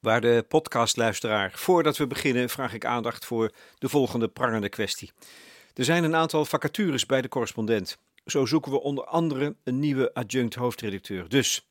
[0.00, 5.12] Waarde podcastluisteraar, voordat we beginnen vraag ik aandacht voor de volgende prangende kwestie.
[5.74, 7.98] Er zijn een aantal vacatures bij de correspondent.
[8.24, 11.28] Zo zoeken we onder andere een nieuwe adjunct hoofdredacteur.
[11.28, 11.68] Dus,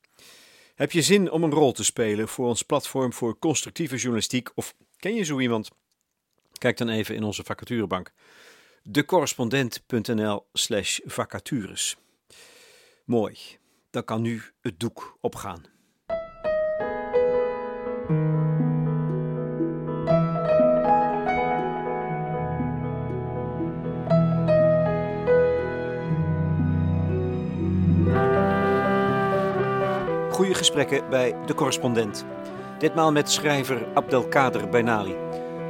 [0.75, 4.73] heb je zin om een rol te spelen voor ons platform voor constructieve journalistiek of
[4.97, 5.69] ken je zo iemand?
[6.57, 8.11] Kijk dan even in onze vacaturebank.
[8.83, 11.97] decorrespondent.nl slash vacatures.
[13.05, 13.37] Mooi,
[13.89, 15.76] dan kan nu het doek opgaan.
[30.37, 32.25] Goede gesprekken bij De Correspondent.
[32.79, 35.15] Ditmaal met schrijver Abdelkader Beinali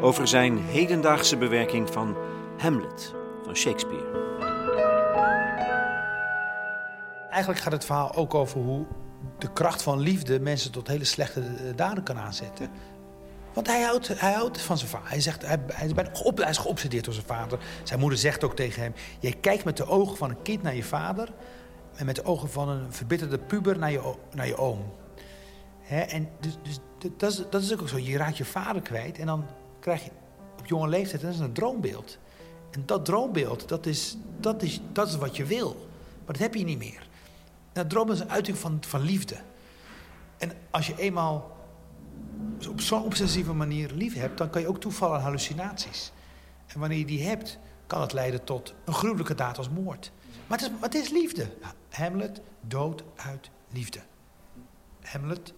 [0.02, 2.18] over zijn hedendaagse bewerking van
[2.58, 4.06] Hamlet van Shakespeare.
[7.30, 8.86] Eigenlijk gaat het verhaal ook over hoe
[9.38, 11.42] de kracht van liefde mensen tot hele slechte
[11.76, 12.70] daden kan aanzetten.
[13.54, 15.10] Want hij houdt, hij houdt van zijn vader.
[15.10, 17.60] Hij, zegt, hij, is bijna op, hij is geobsedeerd door zijn vader.
[17.84, 20.76] Zijn moeder zegt ook tegen hem: Jij kijkt met de ogen van een kind naar
[20.76, 21.30] je vader.
[21.98, 24.94] En met de ogen van een verbitterde puber naar je, naar je oom.
[25.88, 26.80] En dus, dus
[27.18, 27.98] dat, is, dat is ook zo.
[27.98, 29.20] Je raakt je vader kwijt.
[29.20, 29.46] En dan
[29.80, 30.12] krijg je
[30.60, 32.18] op jonge leeftijd een droombeeld.
[32.72, 35.74] En dat droombeeld, dat is, dat, is, dat is wat je wil.
[36.26, 37.08] Maar dat heb je niet meer.
[37.72, 39.36] Dat droom is een uiting van, van liefde.
[40.38, 41.58] En als je eenmaal
[42.70, 46.12] op zo'n obsessieve manier lief hebt, dan kan je ook toevallen aan hallucinaties.
[46.68, 50.12] En wanneer je die hebt, kan het leiden tot een gruwelijke daad als moord.
[50.48, 51.48] Maar het is, is liefde.
[51.90, 54.00] Hamlet dood uit liefde.
[55.02, 55.54] Hamlet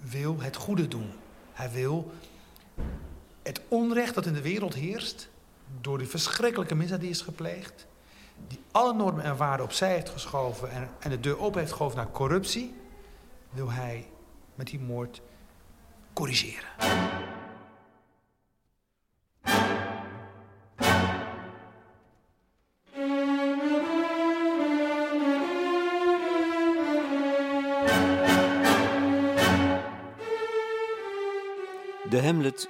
[0.00, 1.10] wil het goede doen.
[1.52, 2.12] Hij wil
[3.42, 5.28] het onrecht dat in de wereld heerst,
[5.80, 7.86] door die verschrikkelijke misdaad die is gepleegd,
[8.46, 11.96] die alle normen en waarden opzij heeft geschoven en, en de deur open heeft geschoven
[11.96, 12.74] naar corruptie,
[13.50, 14.10] wil hij
[14.54, 15.20] met die moord
[16.12, 16.68] corrigeren.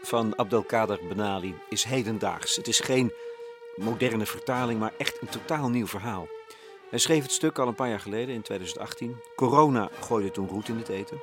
[0.02, 2.56] Van Abdelkader Benali is hedendaags.
[2.56, 3.12] Het is geen
[3.76, 6.28] moderne vertaling, maar echt een totaal nieuw verhaal.
[6.90, 9.16] Hij schreef het stuk al een paar jaar geleden, in 2018.
[9.36, 11.20] Corona gooide toen roet in het eten.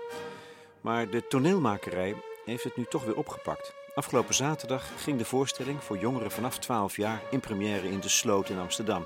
[0.82, 2.16] Maar de toneelmakerij
[2.46, 3.74] heeft het nu toch weer opgepakt.
[3.96, 8.50] Afgelopen zaterdag ging de voorstelling voor jongeren vanaf 12 jaar in première in de Sloot
[8.50, 9.06] in Amsterdam.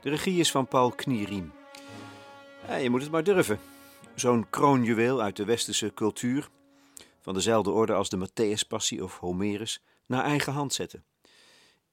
[0.00, 1.52] De regie is van Paul Knieriem.
[2.80, 3.58] Je moet het maar durven.
[4.14, 6.48] Zo'n kroonjuweel uit de westerse cultuur,
[7.24, 11.04] van dezelfde orde als de Matthäuspassie of Homerus, naar eigen hand zetten.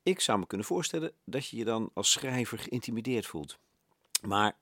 [0.03, 3.57] Ik zou me kunnen voorstellen dat je je dan als schrijver geïntimideerd voelt.
[4.21, 4.57] Maar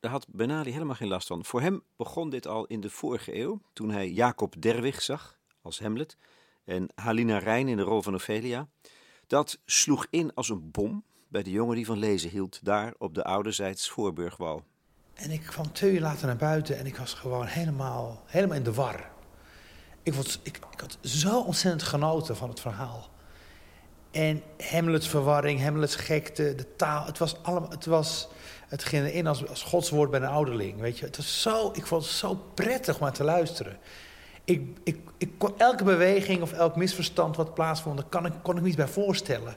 [0.00, 1.44] daar had Benali helemaal geen last van.
[1.44, 5.80] Voor hem begon dit al in de vorige eeuw, toen hij Jacob Derwig zag als
[5.80, 6.16] Hamlet
[6.64, 8.68] en Halina Rijn in de rol van Ophelia.
[9.26, 13.14] Dat sloeg in als een bom bij de jongen die van lezen hield, daar op
[13.14, 14.64] de ouderzijds Voorburgwal.
[15.14, 18.62] En ik kwam twee uur later naar buiten en ik was gewoon helemaal, helemaal in
[18.62, 19.11] de war.
[20.02, 23.10] Ik, was, ik, ik had zo ontzettend genoten van het verhaal.
[24.10, 27.06] En Hamlets verwarring, Hamlets gekte, de taal.
[27.06, 27.70] Het was allemaal.
[27.70, 28.28] Het, was,
[28.68, 30.80] het ging erin als, als godswoord bij een ouderling.
[30.80, 31.04] Weet je.
[31.04, 33.78] Het was zo, ik vond het zo prettig om te luisteren.
[34.44, 38.56] Ik, ik, ik kon elke beweging of elk misverstand wat plaatsvond, daar kon ik, kon
[38.56, 39.56] ik me iets bij voorstellen.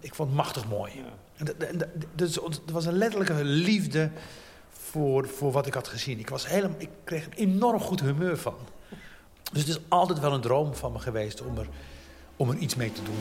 [0.00, 0.92] Ik vond het machtig mooi.
[0.94, 1.52] Ja.
[1.58, 2.38] En, dus
[2.72, 4.10] was een letterlijke liefde
[4.70, 6.18] voor, voor wat ik had gezien.
[6.18, 8.56] Ik, was helemaal, ik kreeg een enorm goed humeur van.
[9.52, 11.68] Dus het is altijd wel een droom van me geweest om er,
[12.36, 13.16] om er iets mee te doen.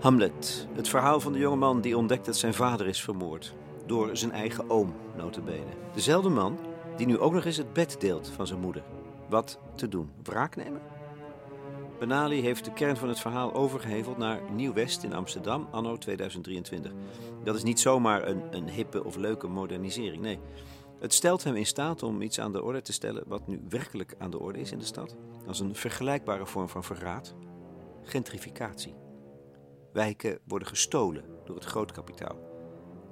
[0.00, 3.54] Hamlet, het verhaal van de jongeman die ontdekt dat zijn vader is vermoord.
[3.92, 5.70] Door zijn eigen oom, notabene.
[5.94, 6.58] Dezelfde man
[6.96, 8.82] die nu ook nog eens het bed deelt van zijn moeder.
[9.28, 10.10] Wat te doen?
[10.22, 10.80] Wraak nemen?
[11.98, 16.92] Benali heeft de kern van het verhaal overgeheveld naar Nieuw-West in Amsterdam, anno 2023.
[17.44, 20.38] Dat is niet zomaar een, een hippe of leuke modernisering, nee.
[20.98, 24.14] Het stelt hem in staat om iets aan de orde te stellen wat nu werkelijk
[24.18, 25.16] aan de orde is in de stad.
[25.46, 27.34] Als een vergelijkbare vorm van verraad.
[28.02, 28.94] Gentrificatie.
[29.92, 32.51] Wijken worden gestolen door het grootkapitaal.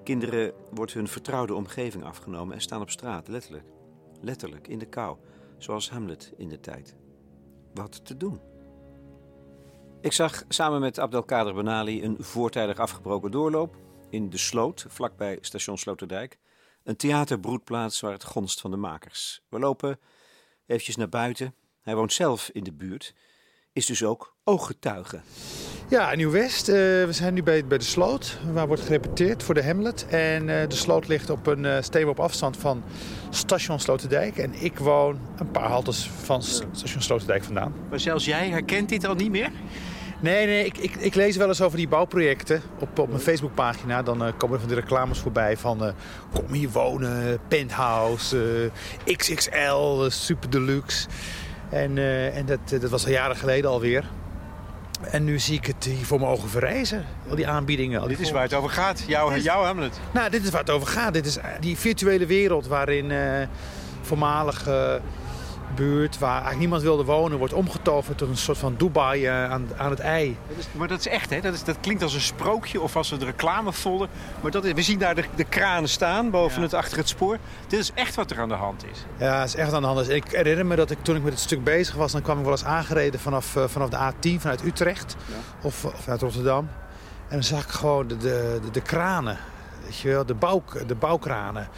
[0.04, 3.64] Kinderen wordt hun vertrouwde omgeving afgenomen en staan op straat, letterlijk.
[4.20, 5.16] Letterlijk, in de kou,
[5.58, 6.96] zoals Hamlet in de tijd.
[7.74, 8.40] Wat te doen?
[10.00, 13.76] Ik zag samen met Abdelkader Benali een voortijdig afgebroken doorloop
[14.10, 16.38] in de sloot, vlakbij station Sloterdijk.
[16.84, 19.42] Een theaterbroedplaats waar het gonst van de makers.
[19.48, 20.00] We lopen
[20.66, 21.54] eventjes naar buiten.
[21.80, 23.14] Hij woont zelf in de buurt.
[23.72, 25.20] Is dus ook ooggetuige.
[25.88, 26.68] Ja, Nieuw-West.
[26.68, 30.06] Uh, we zijn nu bij, bij de sloot, waar wordt gerepeteerd voor de Hamlet.
[30.08, 32.82] En uh, de sloot ligt op een uh, steenworp afstand van
[33.30, 34.38] station Sloterdijk.
[34.38, 37.74] En ik woon een paar haltes van station Sloterdijk vandaan.
[37.90, 39.50] Maar zelfs jij herkent dit al niet meer?
[40.20, 44.02] Nee, nee, ik, ik, ik, lees wel eens over die bouwprojecten op, op mijn Facebookpagina.
[44.02, 45.92] Dan uh, komen er van die reclames voorbij van uh,
[46.34, 48.70] kom hier wonen, penthouse,
[49.04, 51.08] uh, XXL, super deluxe.
[51.70, 51.98] En,
[52.34, 54.04] en dat, dat was al jaren geleden alweer.
[55.00, 57.04] En nu zie ik het hier voor mijn ogen verrijzen.
[57.28, 58.00] Al die aanbiedingen.
[58.00, 60.00] Al die dit is waar het over gaat, jouw, jouw Hamlet.
[60.12, 61.12] Nou, dit is waar het over gaat.
[61.12, 63.12] Dit is die virtuele wereld waarin
[64.02, 65.00] voormalige
[65.74, 69.68] buurt waar eigenlijk niemand wilde wonen, wordt omgetoverd tot een soort van Dubai uh, aan,
[69.76, 70.36] aan het ei.
[70.48, 71.40] Dat is, maar dat is echt, hè?
[71.40, 74.08] Dat, is, dat klinkt als een sprookje of als een reclamefolder.
[74.40, 77.38] Maar dat is, we zien daar de, de kranen staan boven het, achter het spoor.
[77.66, 79.04] Dit is echt wat er aan de hand is.
[79.18, 80.08] Ja, het is echt aan de hand.
[80.08, 82.42] Ik herinner me dat ik toen ik met het stuk bezig was, dan kwam ik
[82.42, 85.34] wel eens aangereden vanaf, uh, vanaf de A10, vanuit Utrecht ja.
[85.62, 86.68] of, of vanuit Rotterdam.
[87.28, 89.38] En dan zag ik gewoon de, de, de, de kranen,
[89.84, 91.68] weet je wel, de, bouw, de bouwkranen.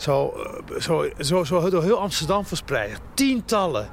[0.00, 3.00] Zo, eh, zo, zo, zo door heel Amsterdam verspreid.
[3.14, 3.88] Tientallen.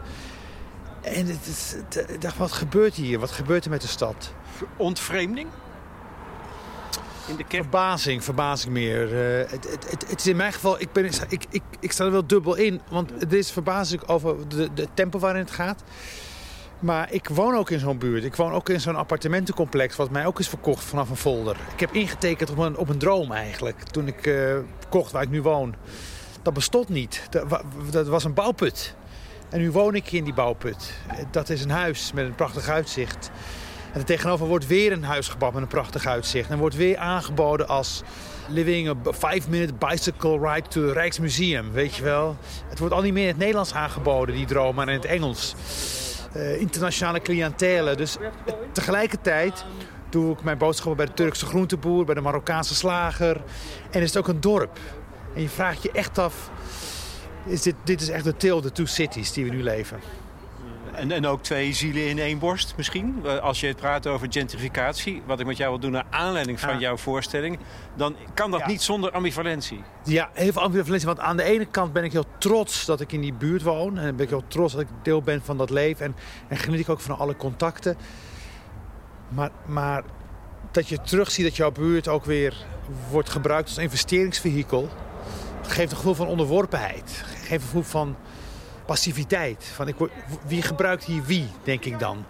[1.01, 1.75] En het is,
[2.07, 3.19] ik dacht, wat gebeurt hier?
[3.19, 4.33] Wat gebeurt er met de stad?
[4.77, 5.47] Ontvreemding?
[7.27, 7.43] In de?
[7.47, 9.13] Verbazing, verbazing meer.
[9.13, 12.05] Uh, het, het, het, het, is in mijn geval, ik, ben, ik, ik, ik sta
[12.05, 12.81] er wel dubbel in.
[12.89, 15.83] Want het is verbazing over de, de tempo waarin het gaat.
[16.79, 18.23] Maar ik woon ook in zo'n buurt.
[18.23, 19.95] Ik woon ook in zo'n appartementencomplex...
[19.95, 21.57] wat mij ook is verkocht vanaf een folder.
[21.73, 23.83] Ik heb ingetekend op een, op een droom eigenlijk.
[23.83, 24.57] Toen ik uh,
[24.89, 25.75] kocht waar ik nu woon.
[26.41, 27.27] Dat bestond niet.
[27.91, 28.95] Dat, was een bouwput.
[29.49, 30.93] En nu woon ik in die bouwput.
[31.31, 33.31] Dat is een huis met een prachtig uitzicht.
[33.93, 36.49] En er tegenover wordt weer een huis gebouwd met een prachtig uitzicht.
[36.49, 38.03] En wordt weer aangeboden als
[38.47, 41.71] living a five-minute bicycle ride to Rijksmuseum.
[41.71, 42.37] Weet je wel?
[42.69, 45.55] Het wordt al niet meer in het Nederlands aangeboden, die droom, maar in het Engels.
[46.35, 47.95] Uh, internationale cliëntele.
[47.95, 48.17] Dus
[48.71, 49.65] tegelijkertijd
[50.09, 53.41] doe ik mijn boodschappen bij de Turkse groenteboer, bij de Marokkaanse slager.
[53.91, 54.79] En is het ook een dorp.
[55.35, 56.49] En je vraagt je echt af,
[57.45, 59.99] is dit, dit is echt de tale of two cities die we nu leven.
[60.97, 63.27] En, en ook twee zielen in één borst misschien.
[63.41, 66.79] Als je het praat over gentrificatie, wat ik met jou wil doen naar aanleiding van
[66.79, 67.59] jouw voorstelling,
[67.95, 69.81] dan kan dat niet zonder ambivalentie.
[70.03, 71.07] Ja, heel veel ambivalentie.
[71.07, 73.97] Want aan de ene kant ben ik heel trots dat ik in die buurt woon.
[73.97, 76.05] En ben ik heel trots dat ik deel ben van dat leven.
[76.05, 76.15] En,
[76.47, 77.97] en geniet ik ook van alle contacten.
[79.29, 80.03] Maar, maar
[80.71, 82.65] dat je terugziet dat jouw buurt ook weer
[83.09, 84.89] wordt gebruikt als investeringsvehikel.
[85.61, 87.23] geeft een gevoel van onderworpenheid.
[87.25, 88.15] Geeft een gevoel van
[88.87, 89.71] passiviteit.
[89.75, 89.95] Van ik,
[90.47, 92.25] wie gebruikt hier wie, denk ik dan.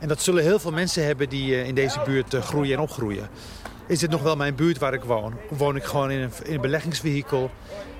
[0.00, 2.80] En dat zullen heel veel mensen hebben die eh, in deze buurt eh, groeien en
[2.80, 3.28] opgroeien.
[3.86, 5.34] Is dit nog wel mijn buurt waar ik woon?
[5.48, 7.50] Woon ik gewoon in een, in een beleggingsvehikel?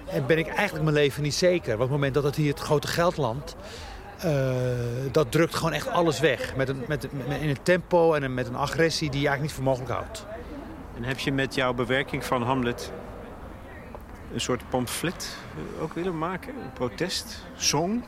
[0.06, 1.68] En ben ik eigenlijk mijn leven niet zeker?
[1.68, 3.56] Want op het moment dat het hier het grote geld landt...
[4.24, 4.32] Uh,
[5.12, 6.56] dat drukt gewoon echt alles weg.
[6.56, 7.08] Met een, met,
[7.40, 10.26] in een tempo en met een agressie die je eigenlijk niet voor mogelijk houdt.
[10.96, 12.92] En heb je met jouw bewerking van Hamlet
[14.32, 16.48] een soort pamflet eh, ook willen maken?
[16.48, 17.44] Een protest?
[17.56, 18.02] Song?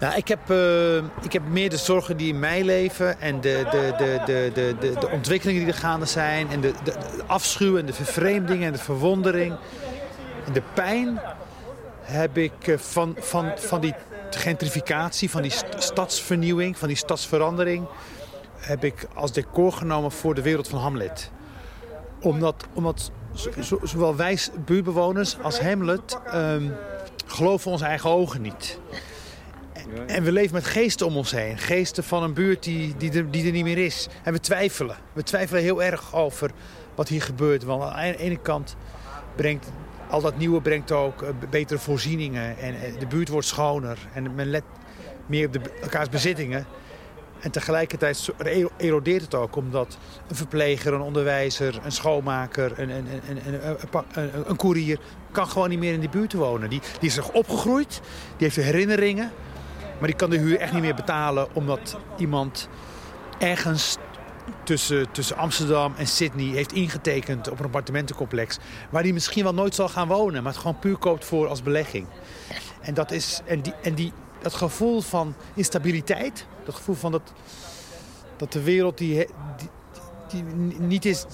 [0.00, 3.66] Nou, ik heb, uh, ik heb meer de zorgen die in mij leven en de,
[3.70, 6.50] de, de, de, de, de, de ontwikkelingen die er gaande zijn.
[6.50, 9.56] En de, de, de afschuw en de vervreemding en de verwondering.
[10.46, 11.20] En de pijn
[12.02, 13.94] heb ik van, van, van die
[14.30, 17.86] gentrificatie, van die stadsvernieuwing, van die stadsverandering...
[18.58, 21.30] heb ik als decor genomen voor de wereld van Hamlet.
[22.20, 23.10] Omdat, omdat
[23.82, 26.74] zowel wij buurtbewoners als Hamlet um,
[27.26, 28.78] geloven onze eigen ogen niet.
[30.06, 31.58] En we leven met geesten om ons heen.
[31.58, 34.08] Geesten van een buurt die, die, er, die er niet meer is.
[34.22, 34.96] En we twijfelen.
[35.12, 36.50] We twijfelen heel erg over
[36.94, 37.62] wat hier gebeurt.
[37.62, 38.76] Want aan de ene kant
[39.36, 39.66] brengt
[40.08, 42.58] al dat nieuwe brengt ook eh, betere voorzieningen.
[42.58, 43.98] En eh, de buurt wordt schoner.
[44.12, 44.64] En men let
[45.26, 46.66] meer op de, elkaars bezittingen.
[47.40, 48.30] En tegelijkertijd
[48.76, 53.06] erodeert het ook omdat een verpleger, een onderwijzer, een schoonmaker, een, een,
[54.14, 54.98] een, een, koerier
[55.30, 56.70] kan gewoon niet meer in die buurt wonen.
[56.70, 58.00] Die, die is er opgegroeid,
[58.36, 59.32] die heeft herinneringen,
[59.98, 62.68] maar die kan de huur echt niet meer betalen omdat iemand
[63.38, 63.96] ergens
[64.62, 68.58] tussen, tussen Amsterdam en Sydney heeft ingetekend op een appartementencomplex.
[68.90, 71.62] Waar hij misschien wel nooit zal gaan wonen, maar het gewoon puur koopt voor als
[71.62, 72.06] belegging.
[72.80, 74.12] En, dat is, en, die, en die,
[74.42, 77.32] dat gevoel van instabiliteit, dat gevoel van dat,
[78.36, 79.26] dat de wereld die,
[80.28, 80.42] die,
[80.78, 81.26] niet is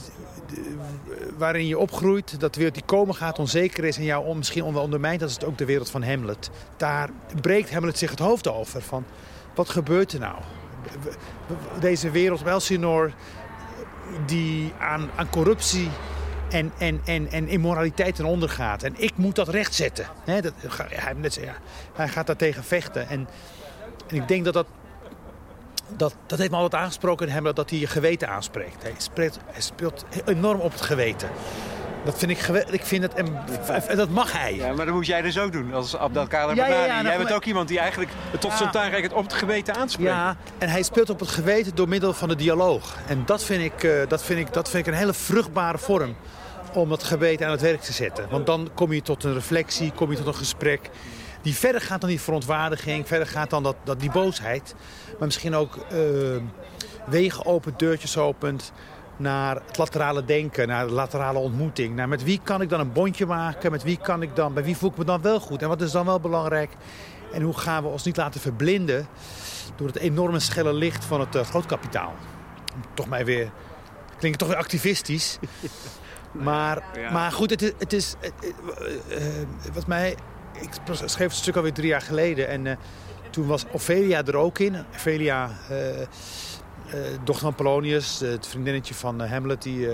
[1.38, 5.20] waarin je opgroeit, dat de wereld die komen gaat onzeker is en jou misschien ondermijnt,
[5.20, 6.50] dat is ook de wereld van Hamlet.
[6.76, 9.04] Daar breekt Hamlet zich het hoofd over van
[9.54, 10.36] wat gebeurt er nou?
[11.80, 13.12] Deze wereld Elsinore
[14.26, 15.88] die aan, aan corruptie
[16.52, 18.82] en, en, en, en immoraliteit ten onder gaat.
[18.82, 20.06] En ik moet dat rechtzetten.
[20.24, 21.54] Hè, dat, hij, ja,
[21.92, 23.08] hij gaat daar tegen vechten.
[23.08, 23.28] En,
[24.08, 24.66] en ik denk dat dat,
[25.96, 28.82] dat, dat heeft me altijd aangesproken in hem, dat hij je geweten aanspreekt.
[28.82, 31.28] Hij, spreekt, hij speelt enorm op het geweten.
[32.04, 32.72] Dat vind ik geweldig.
[32.72, 33.26] Ik vind het, en,
[33.88, 34.54] en, dat mag hij.
[34.54, 37.32] Ja, maar dat moet jij dus ook doen als Abdelkader ja, ja, ja, Jij bent
[37.32, 40.10] ook iemand die eigenlijk tot zijn het op het geweten aanspreekt.
[40.10, 42.96] Ja, en hij speelt op het geweten door middel van de dialoog.
[43.06, 46.16] En dat vind ik, uh, dat vind ik, dat vind ik een hele vruchtbare vorm
[46.74, 48.28] om het geweten aan het werk te zetten.
[48.30, 50.90] Want dan kom je tot een reflectie, kom je tot een gesprek
[51.42, 54.74] die verder gaat dan die verontwaardiging, verder gaat dan dat, dat die boosheid.
[55.18, 55.98] Maar misschien ook uh,
[57.06, 58.72] wegen opent, deurtjes opent
[59.16, 61.94] naar het laterale denken, naar de laterale ontmoeting.
[61.94, 64.64] Naar met wie kan ik dan een bondje maken, met wie kan ik dan, bij
[64.64, 66.70] wie voel ik me dan wel goed en wat is dan wel belangrijk.
[67.32, 69.06] En hoe gaan we ons niet laten verblinden
[69.76, 72.14] door het enorme schelle licht van het uh, grootkapitaal.
[72.94, 73.50] Toch mij weer,
[74.18, 75.38] klinkt toch weer activistisch.
[76.32, 79.22] Maar, maar goed, het is, het is uh,
[79.72, 80.16] wat mij,
[80.60, 82.78] ik schreef het stuk alweer drie jaar geleden en
[83.30, 84.84] toen was Ophelia er ook in.
[84.94, 85.50] Ophelia
[87.24, 89.88] dochter van Polonius, het vriendinnetje van eh, Hamlet, die,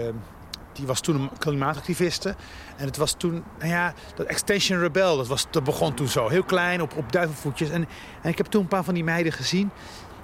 [0.73, 2.35] die was toen een klimaatactiviste.
[2.77, 6.29] En het was toen, nou ja, dat Extension Rebel, dat, was, dat begon toen zo.
[6.29, 7.71] Heel klein, op, op duivelvoetjes.
[7.71, 7.89] En,
[8.23, 9.71] en ik heb toen een paar van die meiden gezien.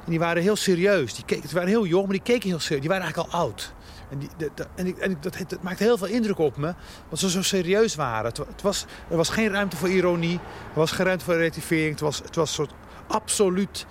[0.05, 1.15] En die waren heel serieus.
[1.15, 2.81] Die, keken, waren heel jong, maar die keken heel serieus.
[2.81, 3.73] Die waren eigenlijk al oud.
[4.77, 6.75] En, en, ik, dat, dat, maakte heel veel indruk op me,
[7.09, 8.25] want ze zo serieus waren.
[8.25, 10.41] Het, was, er was geen ruimte voor ironie,
[10.73, 11.91] er was geen ruimte voor relativering.
[11.91, 12.73] Het was, het was een soort
[13.07, 13.87] absoluut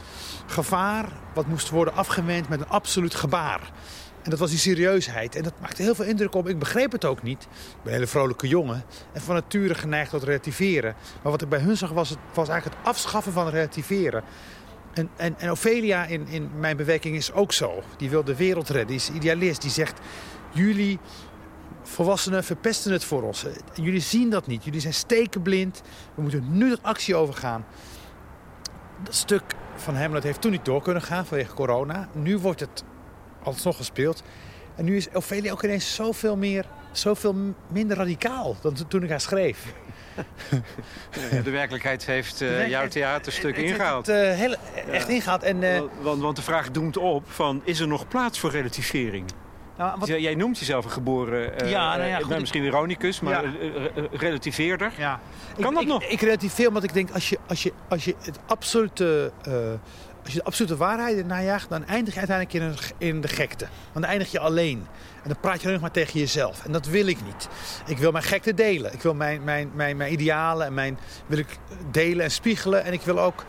[0.46, 3.72] gevaar wat moest worden afgewend met een absoluut gebaar.
[4.24, 5.36] En dat was die serieusheid.
[5.36, 6.48] En dat maakte heel veel indruk op.
[6.48, 7.44] Ik begreep het ook niet.
[7.44, 7.50] Ik
[7.84, 8.84] ben een hele vrolijke jongen.
[9.12, 10.96] En van nature geneigd tot relativeren.
[11.22, 14.24] Maar wat ik bij hun zag was, het, was eigenlijk het afschaffen van relativeren.
[14.94, 17.84] En, en, en Ophelia in, in mijn bewerking is ook zo.
[17.98, 18.88] Die wil de wereld redden.
[18.88, 19.62] Die is idealist.
[19.62, 20.00] Die zegt,
[20.52, 21.00] jullie
[21.84, 23.46] volwassenen verpesten het voor ons.
[23.74, 24.64] Jullie zien dat niet.
[24.64, 25.82] Jullie zijn stekenblind.
[26.16, 27.66] We moeten nu tot actie overgaan
[29.04, 29.44] dat stuk
[29.76, 32.08] van Hamlet heeft toen niet door kunnen gaan vanwege corona.
[32.12, 32.84] Nu wordt het
[33.44, 34.24] alsnog gespeeld.
[34.76, 36.66] En nu is Ophelia ook ineens zoveel, meer,
[36.98, 37.36] zoveel
[37.68, 39.74] minder radicaal dan toen ik haar schreef.
[41.44, 44.08] de werkelijkheid heeft uh, jouw theaterstuk ingehaald.
[44.08, 44.56] Het, uh, heel,
[44.92, 45.44] echt ingehaald.
[45.44, 49.26] En, uh, want, want, de vraag doemt op van, is er nog plaats voor relativering?
[49.78, 50.08] Nou, wat...
[50.08, 53.52] Jij noemt jezelf een geboren, ja, nou ja, goed, misschien ironicus, maar ja.
[54.12, 54.92] relativeerder.
[55.60, 56.04] Kan ik, dat nog?
[56.04, 59.32] Ik, ik relativeer omdat ik denk, als je, als je, als je het absolute...
[60.24, 63.68] Als je de absolute waarheid najaagt, dan eindig je uiteindelijk in, de gekte.
[63.94, 64.88] Dan eindig je alleen.
[65.24, 66.65] En dan praat je alleen nog maar tegen jezelf.
[66.65, 67.48] En dat wil ik niet.
[67.86, 68.94] Ik wil mijn gekte delen.
[68.94, 71.58] Ik wil mijn, mijn, mijn, mijn idealen en mijn, wil ik
[71.92, 72.84] delen en spiegelen.
[72.84, 73.46] En ik wil ook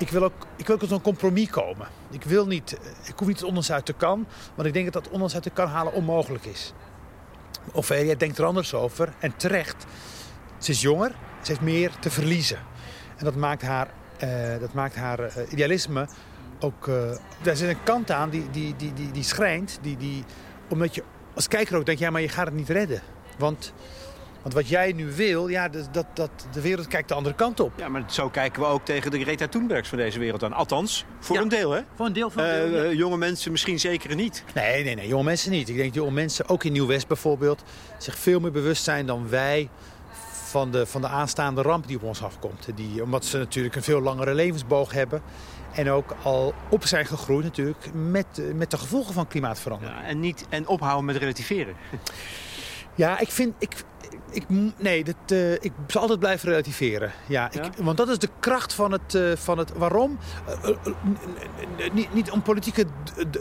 [0.00, 1.88] ik wil ook, ik wil ook tot een compromis komen.
[2.10, 5.12] Ik, wil niet, ik hoef niet het onderste de kan, want ik denk dat dat
[5.12, 6.72] onderste de kan halen onmogelijk is.
[7.72, 9.84] Ophelia denkt er anders over en terecht.
[10.58, 11.10] Ze is jonger,
[11.42, 12.58] ze heeft meer te verliezen.
[13.16, 13.88] En dat maakt haar,
[14.60, 16.08] dat maakt haar uh, idealisme
[16.60, 16.86] ook...
[16.86, 17.10] Uh,
[17.42, 19.78] daar zit een kant aan die, die, die, die, die schrijnt.
[19.82, 20.24] Die, die,
[20.68, 21.02] omdat je
[21.34, 23.02] als kijker ook denkt, ja, maar je gaat het niet redden.
[23.38, 23.72] Want
[24.42, 27.72] want wat jij nu wil, ja, dat, dat, de wereld kijkt de andere kant op.
[27.76, 30.52] Ja, maar zo kijken we ook tegen de Greta Thunbergs van deze wereld aan.
[30.52, 31.80] Althans, voor een deel, hè?
[31.94, 34.44] Voor een deel van uh, deel, Jonge mensen misschien zeker niet.
[34.54, 35.68] Nee, nee, nee, jonge mensen niet.
[35.68, 37.62] Ik denk dat jonge mensen, ook in Nieuw-West bijvoorbeeld...
[37.98, 39.68] zich veel meer bewust zijn dan wij
[40.50, 42.68] van de, van de aanstaande ramp die op ons afkomt.
[42.74, 45.22] Die, omdat ze natuurlijk een veel langere levensboog hebben...
[45.70, 49.98] En ook al op zijn gegroeid natuurlijk met, met de gevolgen van klimaatverandering.
[49.98, 51.74] Ja, en, niet, en ophouden met relativeren.
[52.94, 53.84] Ja, ik vind, ik,
[54.30, 54.44] ik,
[54.76, 57.12] nee, dat, uh, ik zal altijd blijven relativeren.
[57.26, 59.14] Ja, ik, Want dat is de kracht van het.
[59.14, 60.18] Uh, van het waarom?
[60.64, 60.76] Uh,
[61.92, 62.86] niet, niet om politieke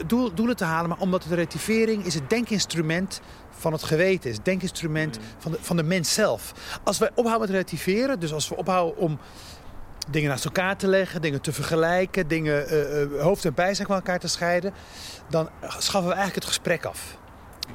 [0.07, 4.29] doel, doelen te halen, maar omdat de relativering is het denkinstrument van het geweten.
[4.29, 5.23] Is het denkinstrument mm.
[5.37, 6.53] van, de, van de mens zelf.
[6.83, 9.19] Als wij ophouden met relativeren, dus als we ophouden om
[10.09, 12.65] dingen naast elkaar te leggen, dingen te vergelijken, dingen
[13.19, 14.73] hoofd en bijzaak van elkaar te scheiden,
[15.27, 17.17] dan schaffen we eigenlijk het gesprek af.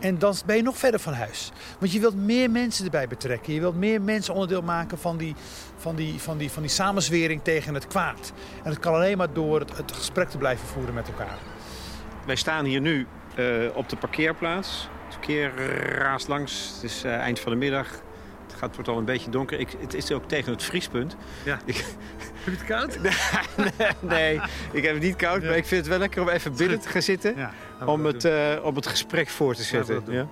[0.01, 1.53] En dan ben je nog verder van huis.
[1.79, 3.53] Want je wilt meer mensen erbij betrekken.
[3.53, 5.35] Je wilt meer mensen onderdeel maken van die,
[5.77, 8.33] van die, van die, van die samenzwering tegen het kwaad.
[8.63, 11.39] En dat kan alleen maar door het, het gesprek te blijven voeren met elkaar.
[12.27, 13.07] Wij staan hier nu
[13.39, 14.89] uh, op de parkeerplaats.
[15.05, 15.53] Het verkeer
[15.99, 16.73] raast langs.
[16.75, 17.91] Het is uh, eind van de middag.
[18.47, 19.61] Het gaat, wordt al een beetje donker.
[19.61, 21.17] Ik, het is ook tegen het vriespunt.
[21.45, 21.59] Ja.
[21.65, 21.85] Ik,
[22.45, 22.99] heb je het koud?
[24.15, 24.41] nee,
[24.73, 26.89] ik heb het niet koud, maar ik vind het wel lekker om even binnen te
[26.89, 27.35] gaan zitten.
[27.87, 30.03] Om, het, uh, om het gesprek voor te zetten.
[30.09, 30.29] Ja,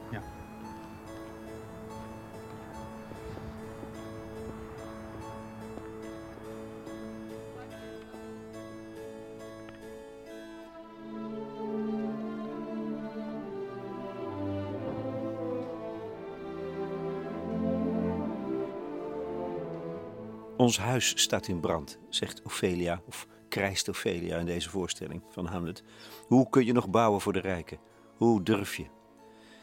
[20.62, 25.82] Ons huis staat in brand, zegt Ophelia, of krijst Ophelia in deze voorstelling van Hamlet.
[26.26, 27.78] Hoe kun je nog bouwen voor de rijken?
[28.16, 28.86] Hoe durf je?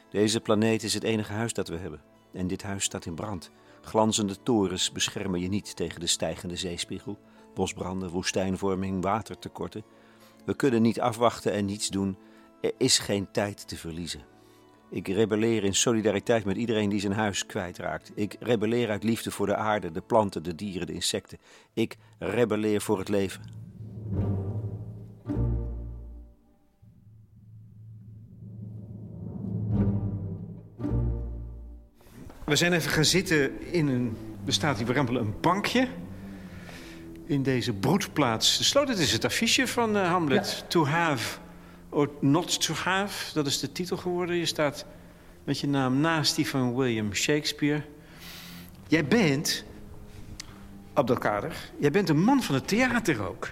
[0.10, 2.02] Deze planeet is het enige huis dat we hebben.
[2.34, 3.52] En dit huis staat in brand.
[3.82, 7.20] Glanzende torens beschermen je niet tegen de stijgende zeespiegel,
[7.54, 9.84] bosbranden, woestijnvorming, watertekorten.
[10.46, 12.18] We kunnen niet afwachten en niets doen.
[12.62, 14.29] Er is geen tijd te verliezen.
[14.92, 18.12] Ik rebelleer in solidariteit met iedereen die zijn huis kwijtraakt.
[18.16, 21.38] Ik rebelleer uit liefde voor de aarde, de planten, de dieren, de insecten.
[21.74, 23.42] Ik rebelleer voor het leven.
[32.46, 35.88] We zijn even gaan zitten in een, bestaat hier Rempelen, een bankje.
[37.26, 38.58] In deze broedplaats.
[38.58, 40.66] De sloot, dit is het affiche van uh, Hamlet.
[40.68, 41.38] To have
[41.90, 44.36] or not to have, dat is de titel geworden.
[44.36, 44.86] Je staat
[45.44, 47.82] met je naam naast die van William Shakespeare.
[48.88, 49.64] Jij bent,
[50.94, 53.50] Abdelkader, jij bent een man van het theater ook.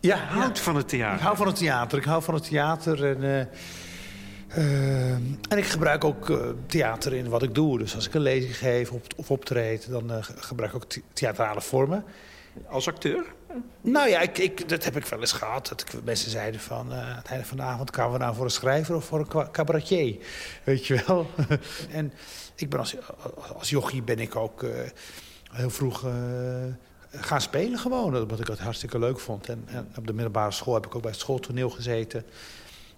[0.00, 1.16] Ja, je houdt van het theater.
[1.16, 1.98] Ik hou van het theater.
[1.98, 3.22] Ik hou van het theater en...
[3.22, 3.60] Uh...
[4.56, 7.78] Uh, en ik gebruik ook uh, theater in wat ik doe.
[7.78, 11.60] Dus als ik een lezing geef of, of optreed, dan uh, gebruik ik ook theatrale
[11.60, 12.04] vormen.
[12.66, 13.24] Als acteur?
[13.80, 14.26] Nou ja,
[14.66, 15.68] dat heb ik wel eens gehad.
[15.68, 17.94] Dat mensen zeiden van, uh, het einde van de avond...
[17.94, 20.16] gaan we nou voor een schrijver of voor een cabaretier?
[20.64, 21.30] Weet je wel?
[21.90, 22.12] en
[22.54, 22.96] ik ben als,
[23.56, 24.70] als jochie ben ik ook uh,
[25.50, 26.12] heel vroeg uh,
[27.10, 28.16] gaan spelen gewoon.
[28.16, 29.48] Omdat ik dat hartstikke leuk vond.
[29.48, 32.24] En, en, op de middelbare school heb ik ook bij het schooltoneel gezeten.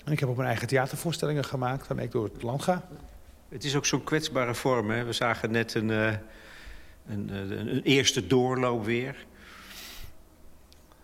[0.04, 1.87] En ik heb ook mijn eigen theatervoorstellingen gemaakt...
[1.87, 2.83] waarmee ik door het land ga.
[3.49, 5.04] Het is ook zo'n kwetsbare vorm, hè?
[5.04, 6.21] We zagen net een, een,
[7.09, 9.26] een eerste doorloop weer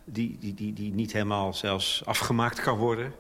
[0.07, 3.13] die, die, die, die niet helemaal zelfs afgemaakt kan worden.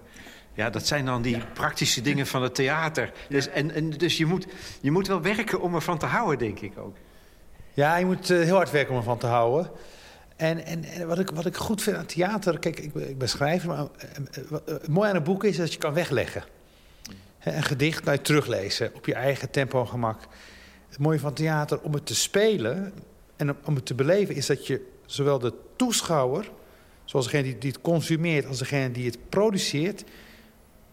[0.54, 3.12] Ja, dat zijn dan die praktische dingen van het theater.
[3.28, 4.46] Dus, en, en, dus je, moet,
[4.80, 6.96] je moet wel werken om ervan te houden, denk ik ook.
[7.74, 9.70] Ja, je moet uh, heel hard werken om ervan te houden.
[10.36, 12.58] En, en, en, wat, ik, wat ik goed vind aan theater...
[12.58, 15.78] Kijk, ik, ik ben schrijver, maar uh, het mooie aan een boek is dat je
[15.78, 16.44] kan wegleggen.
[17.40, 20.20] Een gedicht je teruglezen op je eigen tempo en gemak.
[20.88, 22.92] Het mooie van theater, om het te spelen
[23.36, 24.34] en om het te beleven...
[24.34, 26.50] is dat je zowel de toeschouwer
[27.06, 30.04] Zoals degene die, die het consumeert als degene die het produceert...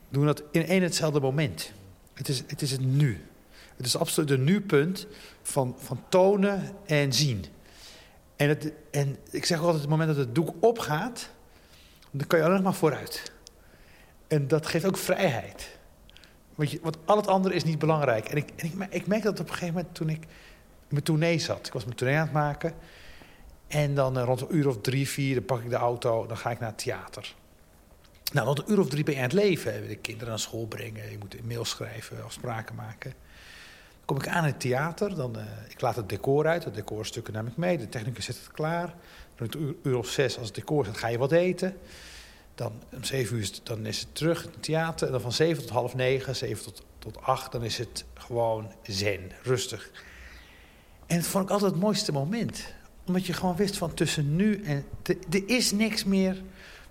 [0.09, 1.71] doen dat in één hetzelfde moment.
[2.13, 3.25] Het is, het is het nu.
[3.75, 5.07] Het is absoluut een nu-punt
[5.41, 7.45] van, van tonen en zien.
[8.35, 11.29] En, het, en ik zeg altijd, het moment dat het doek opgaat...
[12.11, 13.31] dan kan je alleen maar vooruit.
[14.27, 15.77] En dat geeft ook vrijheid.
[16.55, 18.27] Want, al het andere is niet belangrijk.
[18.27, 20.25] En ik, en ik, ik merk dat op een gegeven moment toen ik
[20.87, 21.67] mijn tournee zat.
[21.67, 22.73] Ik was mijn tournee aan het maken...
[23.73, 26.37] En dan uh, rond een uur of drie, vier, dan pak ik de auto, dan
[26.37, 27.33] ga ik naar het theater.
[28.33, 29.87] Nou, rond een uur of drie ben je aan het leven.
[29.87, 33.11] De kinderen naar school brengen, je moet mail schrijven, afspraken maken.
[33.11, 37.33] Dan kom ik aan het theater, dan, uh, ik laat het decor uit, het decorstukken
[37.33, 37.77] neem ik mee.
[37.77, 38.93] De technicus zet het klaar.
[39.35, 41.77] Rond een uur, of zes, als het decor zit, ga je wat eten.
[42.55, 45.05] Dan om zeven uur dan is het terug het theater.
[45.05, 48.71] En dan van zeven tot half negen, zeven tot, tot acht, dan is het gewoon
[48.81, 49.91] zen, rustig.
[51.07, 52.73] En dat vond ik altijd het mooiste moment
[53.05, 54.85] omdat je gewoon wist van tussen nu en...
[55.29, 56.41] Er is niks meer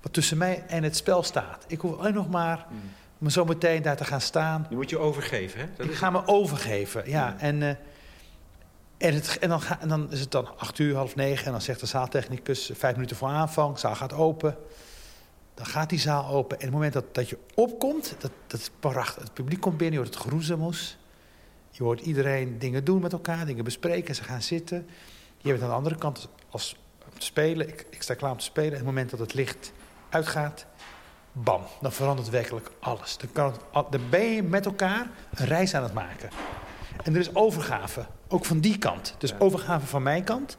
[0.01, 1.65] wat tussen mij en het spel staat.
[1.69, 2.79] Ik hoef alleen nog maar mm.
[3.19, 4.67] me zo meteen daar te gaan staan.
[4.71, 5.67] Je moet je overgeven, hè?
[5.77, 7.37] Dat ik ga me overgeven, ja.
[7.39, 7.69] En, uh,
[8.99, 11.47] en, het, en, dan ga, en dan is het dan acht uur, half negen...
[11.47, 13.79] en dan zegt de zaaltechnicus vijf minuten voor aanvang...
[13.79, 14.57] zaal gaat open.
[15.55, 16.59] Dan gaat die zaal open.
[16.59, 19.23] En het moment dat, dat je opkomt, dat, dat is prachtig.
[19.23, 20.99] Het publiek komt binnen, je hoort het geroezemoes.
[21.71, 24.15] Je hoort iedereen dingen doen met elkaar, dingen bespreken.
[24.15, 24.87] Ze gaan zitten...
[25.43, 26.77] Je bent aan de andere kant als
[27.19, 27.69] spelen.
[27.69, 28.71] Ik, ik sta klaar om te spelen.
[28.71, 29.73] En het moment dat het licht
[30.11, 30.67] uitgaat,
[31.33, 33.17] bam, dan verandert werkelijk alles.
[33.19, 36.31] Dan, kan het, dan ben je met elkaar een reis aan het maken.
[37.03, 39.15] En er is overgave, ook van die kant.
[39.19, 40.59] Dus overgave van mijn kant.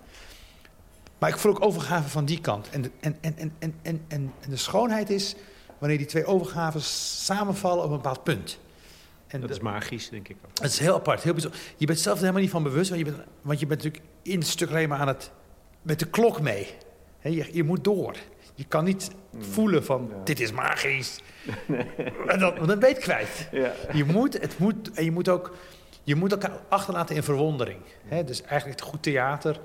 [1.17, 2.69] Maar ik voel ook overgave van die kant.
[2.69, 5.35] En de, en, en, en, en, en, en de schoonheid is
[5.77, 8.59] wanneer die twee overgaven samenvallen op een bepaald punt.
[9.27, 10.35] En dat is magisch, denk ik.
[10.53, 11.59] Het is heel apart, heel bijzonder.
[11.77, 14.12] Je bent zelf er helemaal niet van bewust, want je bent, want je bent natuurlijk
[14.23, 15.31] in het stuk alleen maar aan het...
[15.81, 16.67] met de klok mee.
[17.21, 18.15] je, je, moet door.
[18.55, 19.43] Je kan niet mm.
[19.43, 21.19] voelen van, dit is magisch.
[21.67, 21.85] Nee.
[22.27, 23.47] En dan, dan ben je het kwijt.
[23.51, 23.71] Ja.
[23.93, 25.55] Je moet, het moet, en je moet ook...
[26.05, 27.79] Je moet elkaar achterlaten in verwondering.
[28.25, 29.59] dus eigenlijk het goed theater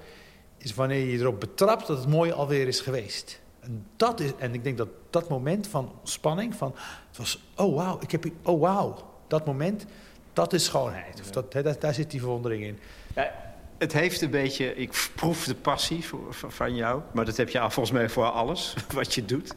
[0.59, 3.41] is wanneer je erop betrapt dat het mooi alweer is geweest.
[3.61, 6.75] En, dat is, en ik denk dat dat moment van spanning, van
[7.09, 9.87] het was, oh wauw, ik heb, oh wauw, dat moment,
[10.33, 11.21] dat is schoonheid.
[11.21, 12.79] Of dat, daar, daar, zit die verwondering in.
[13.15, 13.48] Ja,
[13.79, 17.61] het heeft een beetje, ik proef de passie voor, van jou, maar dat heb je
[17.61, 19.55] al volgens mij voor alles wat je doet.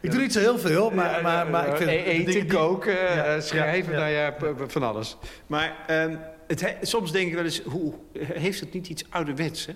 [0.00, 3.92] ik doe niet zo heel veel, maar, maar, maar ik vind eten, koken, ja, schrijven,
[3.92, 4.34] nou ja,
[4.66, 5.16] van alles.
[5.46, 9.72] Maar um, het, soms denk ik wel eens, hoe, heeft het niet iets ouderwets, hè?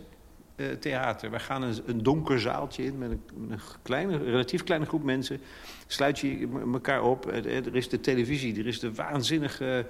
[0.57, 1.31] Uh, theater.
[1.31, 5.41] We gaan een, een, donker zaaltje in met een, een, kleine, relatief kleine groep mensen.
[5.87, 7.27] Sluit je elkaar op.
[7.33, 9.87] Er is de televisie, er is de waanzinnige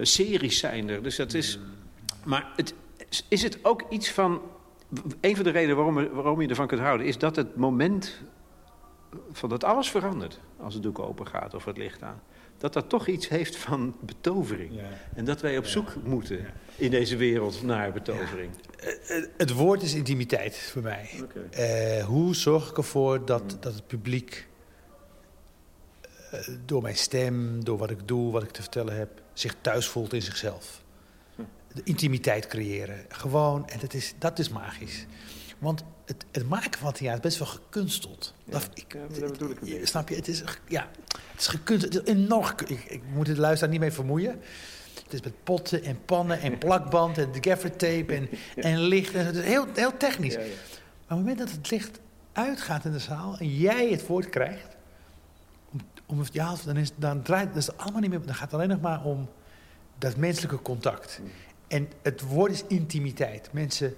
[0.00, 1.02] series zijn er.
[1.02, 1.58] Dus dat is...
[2.24, 2.74] Maar het,
[3.28, 4.40] is het ook iets van...
[5.20, 7.06] Een van de redenen waarom, waarom je ervan kunt houden...
[7.06, 8.20] is dat het moment
[9.32, 10.40] van dat alles verandert...
[10.56, 12.20] als het doek open gaat of het licht aan
[12.58, 14.74] dat dat toch iets heeft van betovering.
[14.74, 14.82] Ja.
[15.14, 16.46] En dat wij op zoek moeten
[16.76, 18.50] in deze wereld naar betovering.
[18.78, 21.10] Eh, eh, het woord is intimiteit voor mij.
[21.22, 21.98] Okay.
[21.98, 23.60] Uh, hoe zorg ik ervoor dat, hmm.
[23.60, 24.46] dat het publiek...
[26.34, 29.10] Uh, door mijn stem, door wat ik doe, wat ik te vertellen heb...
[29.38, 30.82] zich thuis voelt in zichzelf.
[31.72, 33.04] De intimiteit creëren.
[33.08, 35.06] Gewoon, en dat is, dat is magisch.
[35.58, 38.34] Want het, het maken van theater is best wel gekunsteld.
[38.44, 40.14] Ja, dat, ik, ja, dat bedoel ik een Snap je?
[40.14, 40.88] Het is, ja,
[41.32, 41.94] het is gekunsteld.
[41.94, 44.40] Het is enorm, ik, ik moet de luisteraar niet mee vermoeien.
[45.04, 48.28] Het is met potten en pannen en plakband en de gaffertape en,
[48.70, 49.14] en licht.
[49.14, 50.36] En, het is heel, heel technisch.
[50.36, 52.00] Maar op het moment dat het licht
[52.32, 54.76] uitgaat in de zaal en jij het woord krijgt...
[56.08, 58.20] Om, om, ja, dan, is, dan draait het allemaal niet meer...
[58.20, 59.28] Dan gaat het alleen nog maar om
[59.98, 61.18] dat menselijke contact.
[61.22, 61.30] Mm.
[61.68, 63.48] En het woord is intimiteit.
[63.52, 63.96] Mensen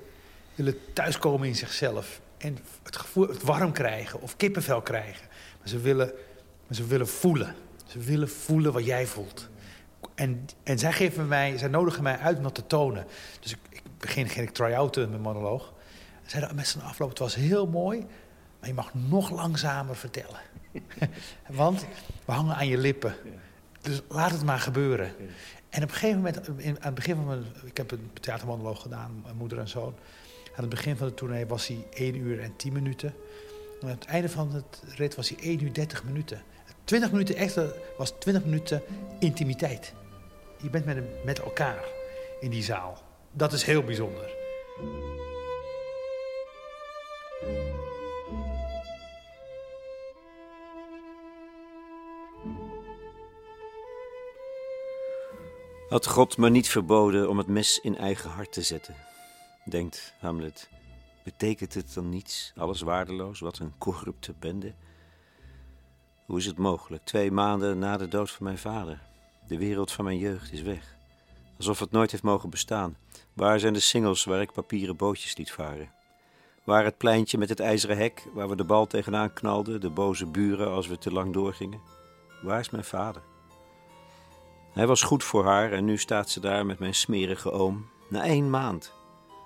[0.54, 2.20] willen thuiskomen in zichzelf.
[2.38, 5.26] En het, gevoel, het warm krijgen of kippenvel krijgen.
[5.58, 6.12] Maar ze willen,
[6.66, 7.54] maar ze willen voelen.
[7.86, 9.48] Ze willen voelen wat jij voelt.
[10.14, 13.06] En, en zij, geven mij, zij nodigen mij uit om dat te tonen.
[13.40, 15.72] Dus ik, ik begin geen try-outen met mijn monoloog.
[16.26, 18.06] Zeiden met z'n afloop, het was heel mooi,
[18.60, 20.40] maar je mag nog langzamer vertellen.
[21.48, 21.86] Want
[22.24, 23.14] we hangen aan je lippen.
[23.80, 25.14] Dus laat het maar gebeuren.
[25.68, 27.44] En op een gegeven moment, in, aan het begin van mijn...
[27.64, 29.94] Ik heb een theatermonoloog gedaan, mijn moeder en zoon.
[30.54, 33.14] Aan het begin van de tournee was hij 1 uur en 10 minuten.
[33.80, 36.42] En aan het einde van het rit was hij 1 uur 30 minuten.
[36.84, 37.66] 20 minuten extra
[37.98, 38.82] was 20 minuten
[39.18, 39.92] intimiteit.
[40.56, 41.84] Je bent met, met elkaar
[42.40, 43.02] in die zaal.
[43.32, 44.30] Dat is heel bijzonder.
[55.90, 58.94] Had God maar niet verboden om het mes in eigen hart te zetten
[59.64, 60.68] denkt Hamlet.
[61.24, 64.74] Betekent het dan niets, alles waardeloos, wat een corrupte bende?
[66.26, 69.02] Hoe is het mogelijk, twee maanden na de dood van mijn vader?
[69.46, 70.96] De wereld van mijn jeugd is weg.
[71.56, 72.96] Alsof het nooit heeft mogen bestaan.
[73.32, 75.92] Waar zijn de singels waar ik papieren bootjes liet varen?
[76.64, 80.26] Waar het pleintje met het ijzeren hek waar we de bal tegenaan knalden, de boze
[80.26, 81.80] buren als we te lang doorgingen?
[82.42, 83.22] Waar is mijn vader?
[84.72, 87.86] Hij was goed voor haar en nu staat ze daar met mijn smerige oom.
[88.08, 88.92] Na één maand.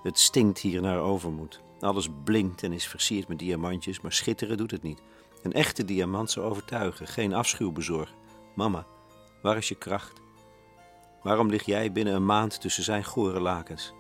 [0.03, 1.61] Het stinkt hier naar overmoed.
[1.81, 5.03] Alles blinkt en is versierd met diamantjes, maar schitteren doet het niet.
[5.43, 8.17] Een echte diamant zou overtuigen, geen afschuw bezorgen.
[8.55, 8.87] Mama,
[9.43, 10.21] waar is je kracht?
[11.23, 13.93] Waarom lig jij binnen een maand tussen zijn gore lakens?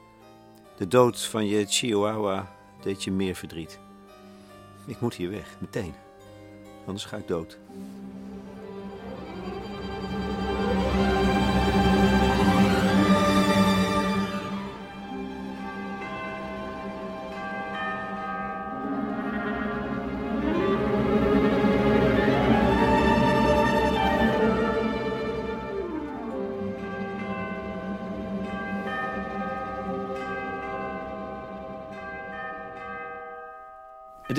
[0.76, 3.78] De dood van je chihuahua deed je meer verdriet.
[4.86, 5.94] Ik moet hier weg, meteen.
[6.86, 7.58] Anders ga ik dood.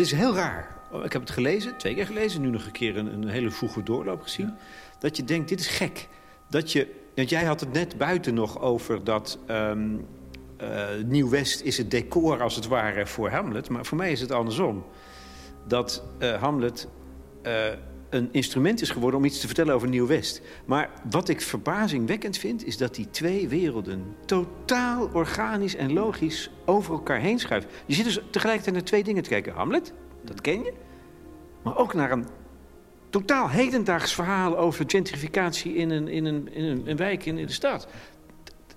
[0.06, 0.76] Is heel raar.
[1.04, 3.84] Ik heb het gelezen, twee keer gelezen, nu nog een keer een, een hele vroege
[3.84, 4.54] doorloop gezien.
[5.00, 6.08] Dat je denkt, dit is gek.
[6.50, 10.06] Dat je, want jij had het net buiten nog over dat um,
[11.06, 13.70] Nieuw-West is het decor als het ware voor Hamlet.
[13.70, 14.86] Maar voor mij is het andersom.
[15.68, 16.88] Dat uh, Hamlet
[17.44, 17.54] uh,
[18.16, 20.42] een instrument is geworden om iets te vertellen over Nieuw-West.
[20.66, 26.94] Maar wat ik verbazingwekkend vind, is dat die twee werelden totaal organisch en logisch over
[26.94, 27.70] elkaar heen schuiven.
[27.86, 29.54] Je zit dus tegelijkertijd naar twee dingen te kijken.
[29.54, 30.74] Hamlet, dat ken je.
[31.64, 32.26] Maar ook naar een
[33.10, 37.88] totaal hedendaags verhaal over gentrificatie in een, in een, in een, wijk in, de stad.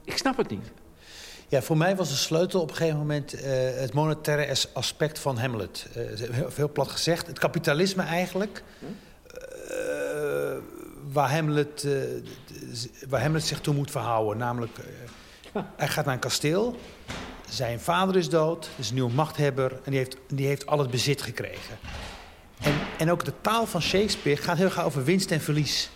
[0.05, 0.73] Ik snap het niet.
[1.49, 3.41] Ja, voor mij was de sleutel op een gegeven moment uh,
[3.75, 5.87] het monetaire aspect van Hamlet.
[5.97, 8.63] Uh, heel plat gezegd, het kapitalisme eigenlijk.
[8.79, 8.85] Hm?
[9.69, 10.57] Eh,
[11.13, 11.93] waar, Hamlet, uh,
[13.09, 14.39] waar Hamlet zich toe moet verhouden.
[14.39, 16.77] Namelijk, uh, hij gaat naar een kasteel.
[17.49, 19.73] Zijn vader is dood, is een nieuwe machthebber.
[19.73, 21.79] En die heeft, die heeft al het bezit gekregen.
[22.61, 25.91] En, en ook de taal van Shakespeare gaat heel graag over winst en verlies.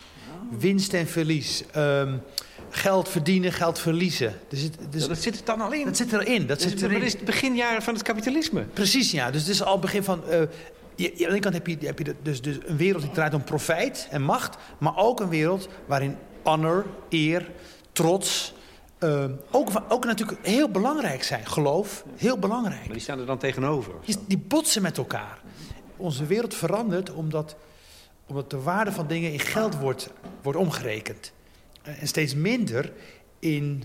[0.58, 1.64] Winst en verlies.
[1.76, 2.22] Um,
[2.70, 4.34] geld verdienen, geld verliezen.
[4.48, 5.84] Dus het, dus dat zit er dan al in?
[5.84, 6.46] Dat zit erin.
[6.46, 7.02] Dat dus, zit erin.
[7.02, 8.62] Is het beginjaren van het kapitalisme.
[8.62, 9.30] Precies, ja.
[9.30, 10.22] Dus het is al het begin van...
[10.30, 10.42] Uh,
[10.96, 13.34] je, aan de ene kant heb je, heb je dus, dus een wereld die draait
[13.34, 14.56] om profijt en macht...
[14.78, 17.50] maar ook een wereld waarin honor, eer,
[17.92, 18.54] trots
[19.02, 21.46] uh, ook, ook natuurlijk heel belangrijk zijn.
[21.46, 22.84] Geloof, heel belangrijk.
[22.84, 23.92] Maar die staan er dan tegenover?
[24.04, 25.38] Die, die botsen met elkaar.
[25.96, 27.56] Onze wereld verandert omdat,
[28.26, 30.10] omdat de waarde van dingen in geld wordt,
[30.42, 31.32] wordt omgerekend.
[31.82, 32.92] En steeds minder
[33.38, 33.84] in,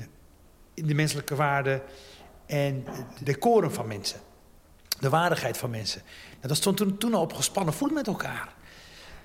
[0.73, 1.81] in de menselijke waarde
[2.45, 2.85] en
[3.17, 4.19] de decorum van mensen.
[4.99, 6.01] De waardigheid van mensen.
[6.41, 8.53] Dat stond toen, toen al op gespannen voet met elkaar.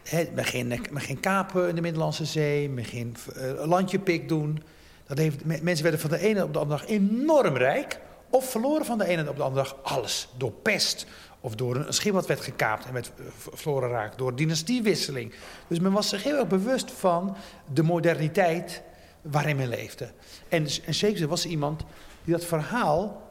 [0.03, 4.63] He, men, ging, ging kapen in de Middellandse Zee, men ging uh, landjepik doen.
[5.07, 8.01] Dat heeft, mensen werden van de ene op de andere dag enorm rijk.
[8.31, 10.29] Of verloren van de ene op de andere dag alles.
[10.37, 11.07] Door pest.
[11.41, 13.13] Of door een schip wat werd gekaapt en werd
[13.53, 14.19] verloren raakt.
[14.19, 15.35] Door dynastiewisseling.
[15.69, 17.37] Dus men was zich heel erg bewust van
[17.73, 18.83] de moderniteit
[19.23, 20.11] waarin men leefde.
[20.49, 21.83] En, en Shakespeare was iemand
[22.25, 23.23] die dat verhaal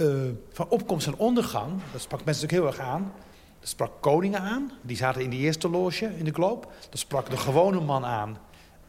[0.00, 1.72] uh, van opkomst en ondergang...
[1.92, 3.12] dat sprak mensen natuurlijk heel erg aan...
[3.60, 6.66] Dat sprak koningen aan, die zaten in de eerste loge in de Globe.
[6.90, 8.38] Dat sprak de gewone man aan,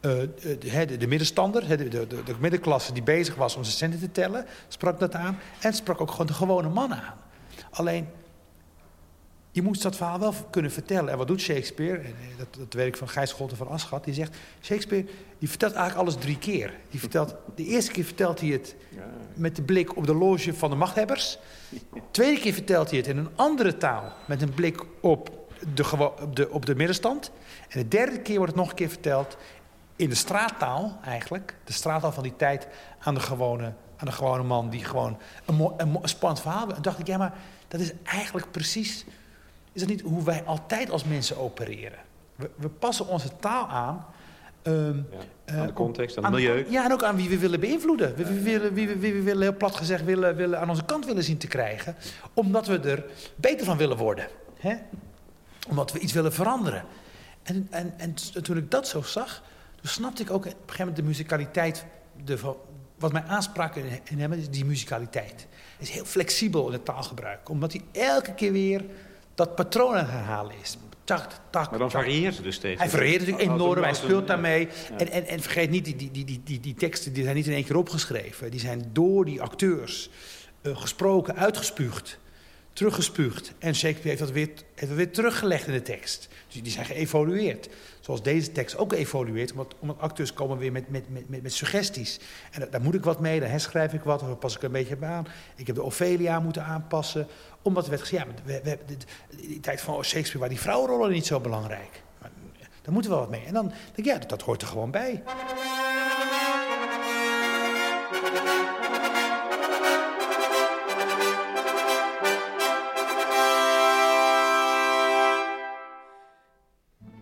[0.00, 4.12] uh, de, de, middenstander, de, de, de, middenklasse die bezig was om zijn centen te
[4.12, 5.38] tellen, sprak dat aan.
[5.60, 7.14] En sprak ook gewoon de gewone man aan.
[7.70, 8.08] Alleen,
[9.50, 11.10] je moest dat verhaal wel kunnen vertellen.
[11.10, 11.98] En wat doet Shakespeare?
[11.98, 12.08] Eh,
[12.38, 14.04] dat, dat weet ik van Gijs Scholten van Aschat.
[14.04, 15.06] Die zegt, Shakespeare
[15.40, 16.74] die vertelt eigenlijk alles drie keer.
[16.90, 18.76] Die vertelt, de eerste keer vertelt hij het
[19.34, 21.38] met de blik op de loge van de machthebbers.
[21.68, 24.12] De tweede keer vertelt hij het in een andere taal.
[24.24, 25.30] Met een blik op
[25.74, 25.84] de,
[26.20, 27.30] op de, op de middenstand.
[27.68, 29.36] En de derde keer wordt het nog een keer verteld
[29.96, 31.56] in de straattaal eigenlijk.
[31.64, 35.72] De straattaal van die tijd aan de gewone, aan de gewone man die gewoon een,
[35.76, 36.74] een, een spannend verhaal...
[36.74, 37.34] En dacht ik, ja maar
[37.68, 39.04] dat is eigenlijk precies
[39.72, 41.98] is dat niet hoe wij altijd als mensen opereren?
[42.36, 44.06] We, we passen onze taal aan.
[44.62, 45.06] Um,
[45.46, 46.66] ja, aan de context, aan het milieu.
[46.68, 48.14] ja, en ook aan wie we willen beïnvloeden.
[48.14, 51.06] Wie, we willen, wie, wie we willen, heel plat gezegd, willen, willen, aan onze kant
[51.06, 51.96] willen zien te krijgen.
[52.34, 53.04] Omdat we er
[53.36, 54.26] beter van willen worden.
[54.58, 54.76] Hè?
[55.68, 56.84] Omdat we iets willen veranderen.
[57.42, 59.42] En, en, en toen ik dat zo zag,
[59.80, 61.84] toen snapte ik ook op een gegeven moment de muzikaliteit.
[62.24, 62.38] De,
[62.98, 65.46] wat mij aansprak in, in hem is die muzikaliteit.
[65.76, 67.48] Hij is heel flexibel in het taalgebruik.
[67.48, 68.84] Omdat hij elke keer weer
[69.40, 70.78] dat patronen herhalen is.
[71.04, 72.80] Tak, tak, maar dan varieert het dus steeds.
[72.80, 74.68] Hij varieert natuurlijk enorm, hij speelt daarmee.
[74.96, 77.52] En, en, en vergeet niet, die, die, die, die, die teksten die zijn niet in
[77.52, 78.50] één keer opgeschreven.
[78.50, 80.10] Die zijn door die acteurs
[80.62, 82.18] uh, gesproken, uitgespuugd,
[82.72, 83.52] teruggespuugd.
[83.58, 86.28] En Shakespeare heeft dat, weer, heeft dat weer teruggelegd in de tekst.
[86.48, 87.68] Dus die zijn geëvolueerd.
[88.00, 92.20] Zoals deze tekst ook evolueert, omdat, omdat acteurs komen weer met, met, met, met, suggesties.
[92.50, 94.96] En daar, moet ik wat mee, daar herschrijf ik wat, of pas ik een beetje
[94.96, 95.26] bij aan.
[95.56, 97.26] Ik heb de Ophelia moeten aanpassen,
[97.62, 102.02] omdat er werd gezegd, ja, de, tijd van Shakespeare waren die vrouwenrollen niet zo belangrijk.
[102.20, 102.30] Maar,
[102.82, 103.44] daar moeten we wat mee.
[103.44, 105.22] En dan denk ik, ja, dat hoort er gewoon bij.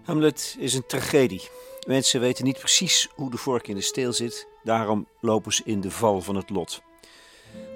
[0.03, 1.49] Hamlet is een tragedie.
[1.87, 5.81] Mensen weten niet precies hoe de vork in de steel zit, daarom lopen ze in
[5.81, 6.83] de val van het lot.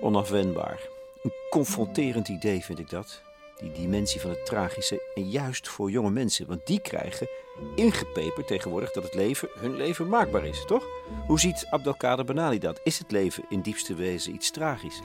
[0.01, 0.92] Onafwendbaar.
[1.23, 3.23] Een confronterend idee vind ik dat.
[3.59, 5.03] Die dimensie van het tragische.
[5.15, 7.29] En juist voor jonge mensen, want die krijgen
[7.75, 10.87] ingepeperd tegenwoordig dat het leven, hun leven, maakbaar is, toch?
[11.27, 12.81] Hoe ziet Abdelkader Benali dat?
[12.85, 15.01] Is het leven in diepste wezen iets tragisch?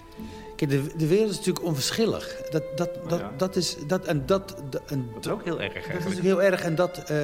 [0.56, 2.42] Kijk, de, de wereld is natuurlijk onverschillig.
[2.50, 3.78] Dat, dat, dat, dat is.
[3.88, 5.74] Dat, en dat, en, dat is ook heel erg.
[5.74, 6.04] Eigenlijk.
[6.04, 6.62] Dat is heel erg.
[6.62, 7.12] En dat.
[7.12, 7.24] Uh,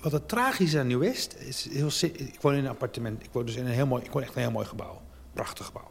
[0.01, 1.91] wat het tragisch aan Nieuw-West is heel.
[2.13, 3.25] Ik woon in een appartement.
[3.25, 4.05] Ik woon dus in een heel mooi.
[4.05, 5.03] Ik woon echt een heel mooi gebouw.
[5.33, 5.91] Prachtig gebouw.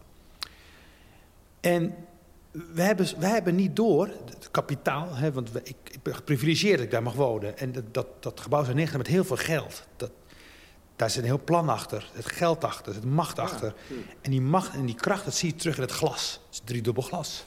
[1.60, 1.96] En
[2.52, 6.86] we hebben, we hebben niet door, het kapitaal, hè, want ik, ik ben geprivilegeerd dat
[6.86, 7.58] ik daar mag wonen.
[7.58, 9.88] En dat, dat, dat gebouw is neergezet met heel veel geld.
[9.96, 10.12] Dat,
[10.96, 13.74] daar zit een heel plan achter, het geld achter, het macht achter.
[14.22, 16.42] en die macht en die kracht, dat zie je terug in het glas.
[16.46, 17.46] Het is driedubbel glas.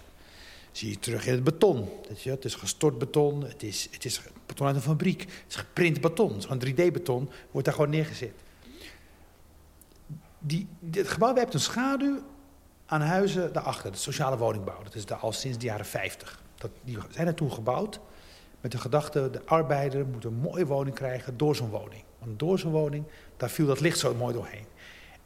[0.75, 1.89] Zie je terug in het beton.
[2.09, 5.21] Het is gestort beton, het is, het is beton uit een fabriek.
[5.21, 8.33] Het is geprint beton, zo'n 3D-beton wordt daar gewoon neergezet.
[10.39, 12.19] Die, dit gebouw heeft een schaduw
[12.87, 14.83] aan huizen daarachter, de sociale woningbouw.
[14.83, 16.43] Dat is daar al sinds de jaren 50.
[16.55, 18.01] Dat, die zijn er toen gebouwd
[18.61, 19.31] met de gedachte...
[19.31, 22.03] de arbeider moet een mooie woning krijgen door zo'n woning.
[22.19, 23.05] Want door zo'n woning,
[23.37, 24.67] daar viel dat licht zo mooi doorheen.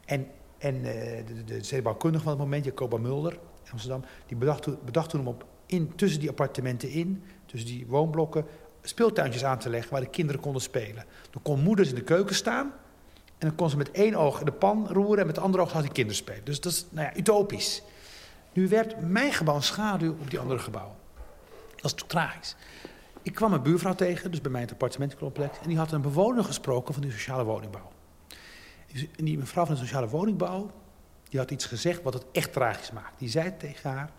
[0.05, 3.39] En, en uh, de, de stedenbouwkundige van het moment, Jacoba Mulder
[3.71, 4.03] Amsterdam...
[4.25, 8.45] die bedacht, toen om op, in, tussen die appartementen in, tussen die woonblokken...
[8.81, 11.05] speeltuintjes aan te leggen waar de kinderen konden spelen.
[11.29, 12.73] Dan kon moeders in de keuken staan...
[13.39, 15.71] En dan kon ze met één oog de pan roeren en met het andere oog
[15.71, 16.45] had die kinderen spelen.
[16.45, 17.81] Dus dat is nou ja, utopisch.
[18.53, 20.95] Nu werd mijn gebouw een schaduw op die andere gebouw.
[21.75, 22.55] Dat is toch tragisch.
[23.21, 25.59] Ik kwam een buurvrouw tegen, dus bij mij het appartementencomplex.
[25.59, 27.91] En die had een bewoner gesproken van die sociale woningbouw.
[29.17, 30.71] En die mevrouw van de sociale woningbouw,
[31.29, 33.19] die had iets gezegd wat het echt tragisch maakt.
[33.19, 34.11] Die zei tegen haar,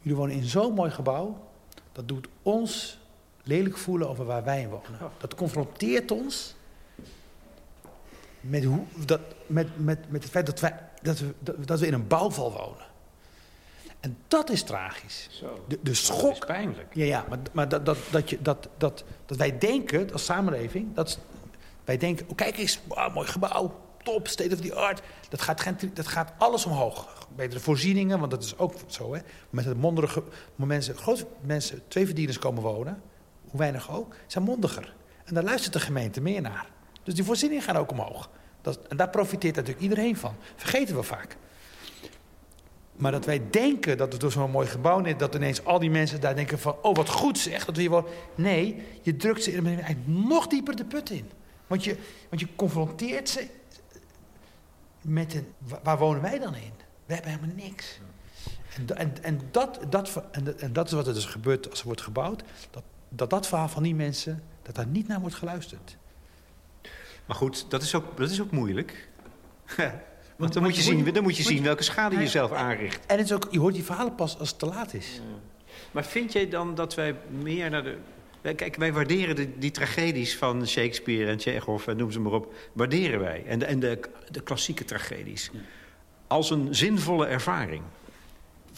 [0.00, 1.48] jullie wonen in zo'n mooi gebouw,
[1.92, 2.98] dat doet ons
[3.42, 5.10] lelijk voelen over waar wij in wonen.
[5.18, 6.56] Dat confronteert ons
[8.40, 11.34] met, hoe, dat, met, met, met het feit dat, wij, dat, we,
[11.64, 12.86] dat we in een bouwval wonen.
[14.00, 15.28] En dat is tragisch.
[15.30, 15.64] Zo.
[15.68, 16.32] De, de schok.
[16.32, 16.94] is pijnlijk.
[16.94, 20.94] Ja, ja maar, maar dat, dat, dat, je, dat, dat, dat wij denken als samenleving.
[20.94, 21.18] Dat,
[21.84, 22.80] wij denken: oh, kijk eens,
[23.14, 25.02] mooi gebouw, top, state of the art.
[25.28, 27.28] Dat gaat, geen, dat gaat alles omhoog.
[27.36, 29.14] Betere voorzieningen, want dat is ook zo.
[29.14, 29.20] Hè?
[29.50, 30.22] Met het mondige.
[30.54, 33.02] Mensen, grote mensen, twee verdieners komen wonen,
[33.50, 34.94] hoe weinig ook, zijn mondiger.
[35.24, 36.66] En daar luistert de gemeente meer naar.
[37.02, 38.30] Dus die voorzieningen gaan ook omhoog.
[38.60, 40.34] Dat, en daar profiteert natuurlijk iedereen van.
[40.56, 41.36] Vergeten we vaak.
[42.96, 45.90] Maar dat wij denken dat het door zo'n mooi gebouw is, dat ineens al die
[45.90, 48.08] mensen daar denken van, oh wat goed zeg, dat we hier wel.
[48.34, 51.30] Nee, je drukt ze eigenlijk nog dieper de put in.
[51.66, 51.96] Want je,
[52.28, 53.46] want je confronteert ze
[55.06, 55.46] met een,
[55.82, 56.72] waar wonen wij dan in?
[57.06, 58.00] We hebben helemaal niks.
[58.76, 61.86] En, en, en, dat, dat, en, en dat is wat er dus gebeurt als er
[61.86, 62.42] wordt gebouwd.
[62.70, 65.96] Dat, dat dat verhaal van die mensen, dat daar niet naar wordt geluisterd.
[67.26, 69.08] Maar goed, dat is ook, dat is ook moeilijk.
[70.36, 73.06] Want dan moet je, zien, dan moet je zien welke schade je zelf aanricht.
[73.06, 75.20] En het is ook, je hoort die verhalen pas als het te laat is.
[75.90, 77.98] Maar vind jij dan dat wij meer naar de...
[78.54, 82.54] Kijk, wij waarderen de, die tragedies van Shakespeare en Chekhov en noem ze maar op.
[82.72, 83.44] Waarderen wij.
[83.46, 85.50] En de, en de, de klassieke tragedies.
[86.26, 87.82] Als een zinvolle ervaring.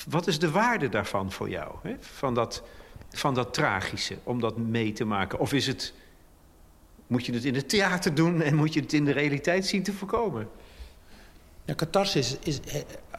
[0.09, 1.75] Wat is de waarde daarvan voor jou?
[1.83, 1.95] Hè?
[2.01, 2.63] Van, dat,
[3.11, 5.39] van dat tragische, om dat mee te maken?
[5.39, 5.95] Of is het...
[7.07, 9.83] Moet je het in het theater doen en moet je het in de realiteit zien
[9.83, 10.49] te voorkomen?
[11.65, 12.61] Ja, catharsis is,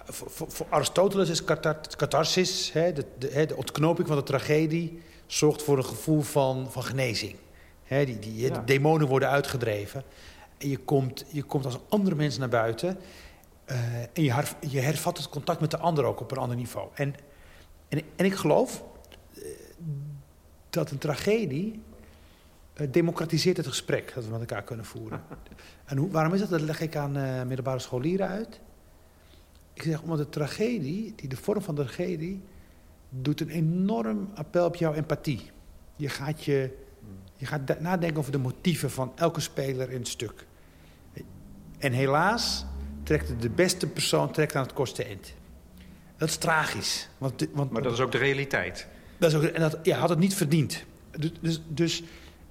[0.05, 1.43] voor, voor, Aristoteles is
[1.95, 5.01] catharsis, hè, de, de, de, ontknoping van de tragedie,
[5.31, 7.35] zorgt voor een gevoel van, van genezing.
[7.87, 10.03] Die, die, De demonen worden uitgedreven.
[10.57, 12.97] En je komt, je komt als andere mens naar buiten.
[13.65, 16.89] Uh, en je, je, hervat het contact met de ander ook op een ander niveau.
[16.93, 17.15] En,
[17.89, 18.83] en, en ik geloof
[19.33, 19.43] uh,
[20.69, 21.81] dat een tragedie
[22.81, 25.21] uh, democratiseert het gesprek dat we met elkaar kunnen voeren.
[25.85, 26.49] En hoe, waarom is dat?
[26.49, 28.59] Dat leg ik aan middelbare scholieren uit.
[29.73, 32.41] Ik zeg, omdat de tragedie, die de vorm van de tragedie,
[33.09, 35.51] doet een enorm appel op jouw empathie.
[35.95, 36.77] Je gaat, je,
[37.35, 40.45] je gaat nadenken over de motieven van elke speler in het stuk.
[41.77, 42.65] En helaas
[43.03, 45.33] trekt de beste persoon trekt aan het kortste eind.
[46.17, 47.09] Dat is tragisch.
[47.17, 48.87] Want, want, maar dat is ook de realiteit.
[49.17, 50.83] Dat is ook, en dat ja, had het niet verdiend.
[51.17, 52.03] Dus, dus, dus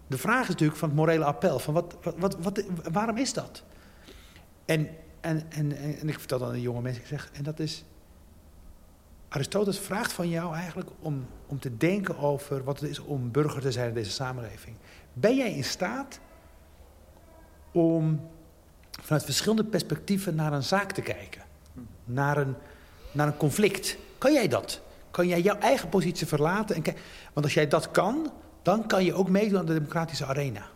[0.07, 1.59] de vraag is natuurlijk van het morele appel.
[1.59, 3.63] Van wat, wat, wat, wat waarom is dat?
[4.65, 4.89] En,
[5.21, 7.85] en, en, en ik vertel dan aan jonge mensen, ik zeg, en dat is...
[9.29, 13.61] Aristoteles vraagt van jou eigenlijk om, om te denken over wat het is om burger
[13.61, 14.77] te zijn in deze samenleving.
[15.13, 16.21] Ben jij in staat
[17.73, 18.21] om
[18.91, 21.43] vanuit verschillende perspectieven naar een zaak te kijken?
[22.05, 22.55] Naar een,
[23.13, 23.97] naar een conflict?
[24.19, 24.81] Kan jij dat?
[25.11, 26.77] Kan jij jouw eigen positie verlaten?
[26.77, 26.83] En
[27.33, 30.67] Want als jij dat kan, dan kan je ook meedoen aan de democratische arena.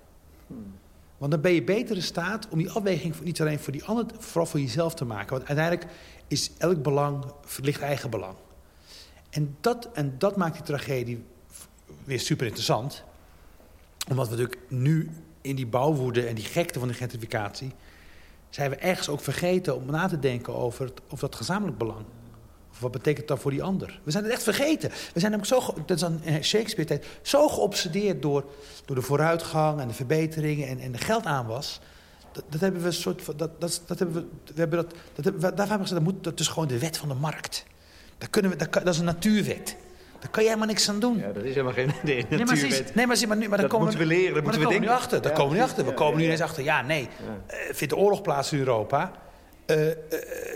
[1.23, 4.07] Want dan ben je beter in staat om die afweging niet alleen voor die ander,
[4.19, 5.31] vooral voor jezelf te maken.
[5.31, 5.93] Want uiteindelijk
[6.29, 7.25] is elk belang,
[7.61, 8.35] ligt eigen belang.
[9.31, 11.25] En dat, en dat maakt die tragedie
[12.05, 13.05] weer super interessant.
[14.09, 17.73] Omdat we natuurlijk nu in die bouwwoede en die gekte van de gentrificatie...
[18.51, 22.05] zijn we ergens ook vergeten om na te denken over, over dat gezamenlijk belang
[22.83, 24.01] wat betekent dat voor die ander?
[24.03, 24.89] We zijn het echt vergeten.
[24.89, 28.45] We zijn namelijk zo, dat is aan Shakespeare-tijd, zo geobsedeerd door,
[28.85, 31.81] door de vooruitgang en de verbeteringen en, en de geldaanwas.
[32.33, 34.95] Dat, dat hebben we een soort van, dat, dat, dat hebben we, we hebben dat,
[35.15, 37.15] dat hebben, daarvan hebben we gezegd, dat, moet, dat is gewoon de wet van de
[37.15, 37.65] markt.
[38.19, 39.77] Dat, kunnen we, dat, dat is een natuurwet.
[40.23, 41.19] Daar kan jij maar niks aan doen.
[41.19, 42.57] Ja, dat is helemaal geen nee, nee, maar,
[42.95, 44.89] nee, maar, maar, nu, maar dat komen moeten we leren, dat moeten we denken.
[44.89, 45.23] Nu achter.
[45.23, 45.85] Daar komen we nu achter.
[45.85, 46.65] We komen nu ineens achter.
[46.65, 47.03] Ja, nee.
[47.03, 49.13] Uh, vindt de oorlog plaats in Europa?
[49.67, 49.95] Uh, uh,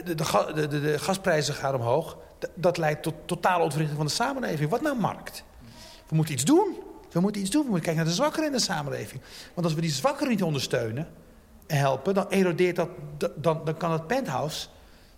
[0.05, 2.16] de, de, de, de, gasprijzen gaan omhoog
[2.55, 4.71] dat leidt tot totale ontwrichting van de samenleving.
[4.71, 5.45] Wat nou markt?
[6.09, 6.77] We moeten iets doen.
[7.11, 7.62] We moeten iets doen.
[7.62, 9.21] We moeten kijken naar de zwakkeren in de samenleving.
[9.55, 11.09] Want als we die zwakkeren niet ondersteunen
[11.66, 12.88] en helpen, dan erodeert dat,
[13.37, 14.66] dan, dan kan het penthouse,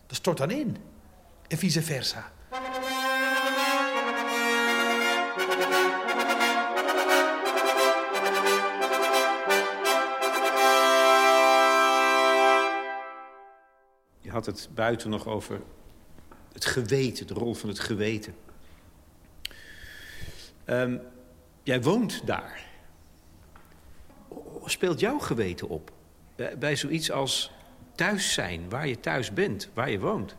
[0.07, 0.77] dat stort dan in.
[1.49, 2.33] En vice versa.
[14.29, 15.61] Je had het buiten nog over
[16.53, 18.35] het geweten, de rol van het geweten.
[20.67, 21.01] Um,
[21.63, 22.67] jij woont daar.
[24.65, 25.91] Speelt jouw geweten op?
[26.59, 27.53] Bij, zoiets als
[27.95, 30.37] thuis zijn, waar je thuis bent, waar je woont?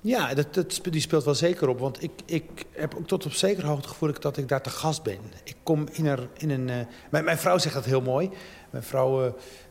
[0.00, 1.78] Ja, dat, die speelt wel zeker op.
[1.78, 5.02] Want ik, ik heb ook tot op zekere hoogte gevoel dat ik daar te gast
[5.02, 5.20] ben.
[5.44, 6.68] Ik kom in, er, in een...
[6.68, 8.30] Uh, mijn, vrouw zegt dat heel mooi.
[8.70, 9.24] Mijn vrouw,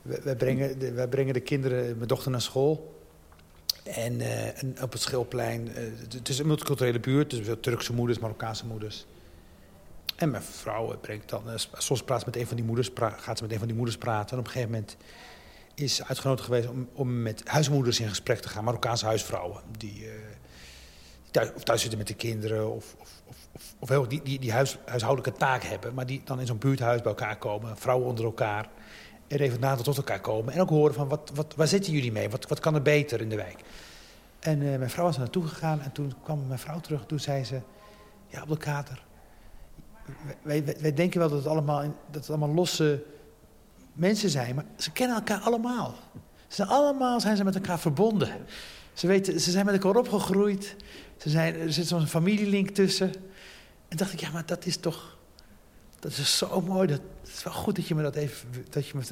[0.03, 2.97] uh, brengen, wij brengen de kinderen, mijn dochter naar school.
[3.95, 5.75] En, uh, en, op het Schilplein, uh,
[6.13, 9.05] het is een multiculturele buurt, dus Turkse moeders, Marokkaanse moeders.
[10.15, 13.43] En mijn vrouw brengt dan, soms praat ze met een van die moeders, gaat ze
[13.43, 14.31] met een van die moeders praten.
[14.31, 14.97] En op een gegeven moment
[15.75, 19.61] is ze uitgenodigd geweest om, om met huismoeders in gesprek te gaan, Marokkaanse huisvrouwen.
[19.77, 20.07] Die,
[21.31, 23.35] thuis, of thuis zitten met de kinderen of, of,
[23.79, 25.93] of, heel, die, die, die huis, huishoudelijke taak hebben.
[25.93, 28.69] Maar die dan in zo'n buurthuis bij elkaar komen, vrouwen onder elkaar.
[29.29, 30.53] En even nader tot elkaar komen.
[30.53, 32.29] En ook horen van, wat, wat, waar zitten jullie mee?
[32.29, 33.59] Wat, wat kan er beter in de wijk?
[34.39, 35.81] En uh, mijn vrouw was er naartoe gegaan.
[35.81, 37.05] En toen kwam mijn vrouw terug.
[37.05, 37.61] Toen zei ze,
[38.27, 38.83] ja, op de.
[40.41, 43.03] Wij, wij, denken wel dat het, allemaal, dat het allemaal losse
[43.93, 44.55] mensen zijn.
[44.55, 45.95] Maar ze kennen elkaar allemaal.
[46.47, 48.29] Ze allemaal zijn ze met elkaar verbonden.
[48.93, 50.75] Ze, weten, ze zijn met elkaar opgegroeid.
[51.17, 53.13] Ze zijn, er zit zo'n familielink tussen.
[53.87, 55.17] En dacht ik, ja, maar dat is toch...
[55.99, 56.87] Dat is zo mooi.
[56.87, 58.49] Dat, het is wel goed dat je me dat even...
[58.69, 59.03] Dat, je me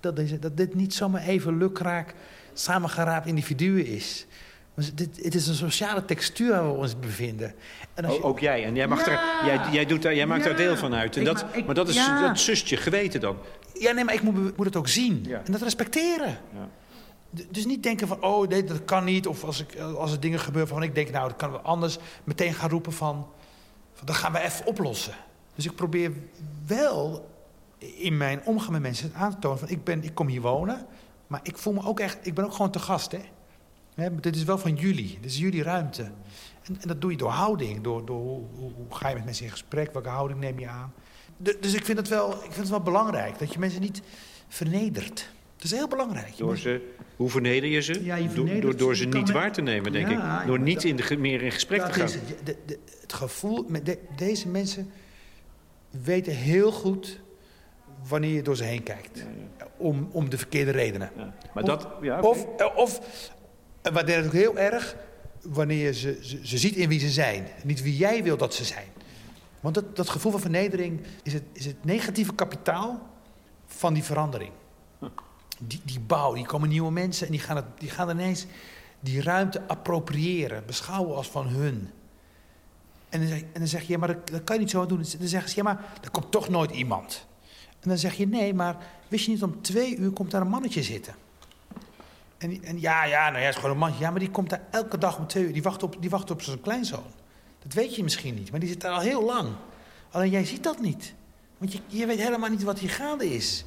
[0.00, 2.14] dat, dat, dat dit niet zomaar even lukraak
[2.52, 4.26] samengeraapt individuen is.
[4.74, 7.54] Maar dit, het is een sociale textuur waar we ons bevinden.
[7.94, 8.22] En als je...
[8.22, 8.64] ook jij.
[8.64, 11.16] En jij, mag er, jij, jij, doet daar, jij maakt daar deel van uit.
[11.16, 13.36] En dat, maar, maar dat is dat zustje geweten dan.
[13.78, 15.26] Ja, nee, maar ik moet, moet het ook zien.
[15.44, 16.38] En dat respecteren.
[16.52, 16.68] Ja.
[17.50, 19.26] Dus niet denken van, oh nee, dat kan niet.
[19.26, 21.98] Of als, ik, als er dingen gebeuren van ik denk, nou, dat kan wel anders.
[22.24, 23.28] Meteen gaan roepen van,
[23.92, 25.14] van dat gaan we even oplossen.
[25.54, 26.12] Dus ik probeer
[26.66, 27.28] wel
[27.78, 30.86] in mijn omgang met mensen aan te tonen van, ik, ben, ik kom hier wonen.
[31.26, 33.20] Maar ik voel me ook echt, ik ben ook gewoon te gast, hè.
[33.94, 36.02] hè dit is wel van jullie, dit is jullie ruimte.
[36.62, 39.24] En, en dat doe je door houding, door, door hoe, hoe, hoe, ga je met
[39.24, 40.92] mensen in gesprek, welke houding neem je aan.
[41.36, 44.02] dus ik vind, het wel, ik vind het wel belangrijk dat je mensen niet
[44.48, 45.32] vernedert.
[45.56, 46.36] Dat is heel belangrijk.
[46.36, 48.04] Door ze, hoe verneder je ze?
[48.04, 50.46] Ja, je door, door, ze niet waar te nemen, denk ik.
[50.46, 52.08] Door niet in de, meer in gesprek te gaan.
[52.44, 54.90] de, de, het gevoel, met deze mensen
[56.02, 57.20] weten heel goed
[58.08, 59.24] wanneer je door ze heen kijkt.
[59.76, 61.10] Om, om de verkeerde redenen.
[61.54, 63.00] Maar of, dat, ja, of, of,
[63.92, 64.96] wat is ook heel erg,
[65.42, 67.46] wanneer je ze, ze, ze, ziet in wie ze zijn.
[67.64, 68.86] Niet wie jij wil dat ze zijn.
[69.60, 73.08] Want dat, dat gevoel van vernedering is het, is het negatieve kapitaal
[73.66, 74.52] van die verandering
[75.58, 78.46] die, die bouw, die komen nieuwe mensen en die gaan, het, die gaan ineens
[79.00, 81.90] die ruimte appropriëren, beschouwen als van hun.
[83.14, 85.04] En dan zeg, en dan zeg je, ja, maar dat, kan je niet zo doen.
[85.18, 87.26] Dan zeggen ze, ja, maar er komt toch nooit iemand.
[87.80, 88.76] En dan zeg je, nee, maar
[89.08, 91.14] wist je niet, om twee uur komt daar een mannetje zitten.
[92.38, 94.04] En, en ja, ja, nou ja, is gewoon een mannetje.
[94.04, 95.52] Ja, maar die komt daar elke dag om twee uur.
[95.52, 97.12] Die wacht op, die wacht op zijn kleinzoon.
[97.62, 99.48] Dat weet je misschien niet, maar die zit daar al heel lang.
[100.10, 101.14] Alleen jij ziet dat niet.
[101.58, 103.64] Want je, je weet helemaal niet wat hier gaande is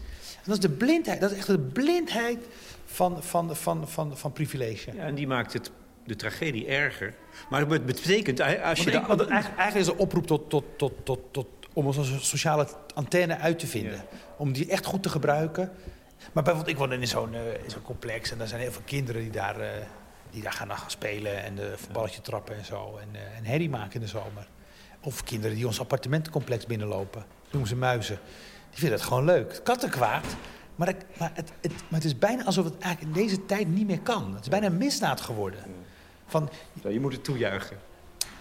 [0.48, 1.22] dat is de blindheid.
[1.22, 2.46] Dat is echt de blindheid
[2.86, 4.92] van, van, van, van, van privilege.
[4.96, 5.72] Ja, en die maakt het,
[6.08, 7.14] de tragedie erger.
[7.50, 8.92] Maar het betekent, als je...
[8.92, 13.60] eigenlijk, eigenlijk is een oproep tot, tot, tot, tot, tot, om onze sociale antenne uit
[13.60, 14.02] te vinden.
[14.38, 15.72] Om die echt goed te gebruiken.
[16.34, 18.32] Maar bijvoorbeeld, ik woon in zo'n uh, zo'n complex...
[18.32, 19.68] en er zijn heel veel kinderen die daar, uh,
[20.32, 21.44] die daar gaan, gaan spelen...
[21.44, 22.98] en de balletje trappen en zo.
[23.02, 24.48] En, uh, en herrie maken in de zomer.
[25.02, 27.26] Of kinderen die ons appartementencomplex binnenlopen.
[27.52, 28.20] Noemen ze muizen.
[28.70, 29.60] Die vinden het gewoon leuk.
[29.64, 30.26] Kattenkwaad.
[30.76, 33.88] Maar, maar, het, het, maar het is bijna alsof het eigenlijk in deze tijd niet
[33.88, 34.34] meer kan.
[34.34, 35.60] Het is bijna een misdaad geworden.
[36.28, 36.50] Van,
[36.88, 37.78] je moet het toejuichen.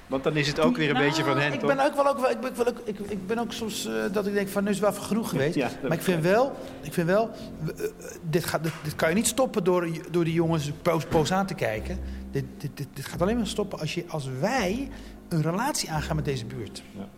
[0.07, 2.29] Want dan is het ook weer een beetje van hen, ik Ben ook wel ook,
[2.29, 4.81] ik, ben, wel, ik, ik ben ook soms uh, dat ik denk van nu is
[4.81, 5.57] het wel genoeg geweest.
[5.83, 7.31] maar ik vind wel, ik vind wel
[7.79, 7.87] uh,
[8.23, 11.47] dit, gaat, dit, dit, kan je niet stoppen door, door die jongens poos, poos aan
[11.47, 11.99] te kijken.
[12.31, 14.89] Dit, dit, dit, dit, gaat alleen maar stoppen als, je, als wij
[15.29, 16.83] een relatie aangaan met deze buurt.
[16.97, 17.09] Ja.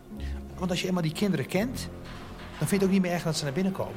[0.59, 1.89] Want als je eenmaal die kinderen kent,
[2.59, 3.97] dan vind je het ook niet meer erg dat ze naar binnen komen.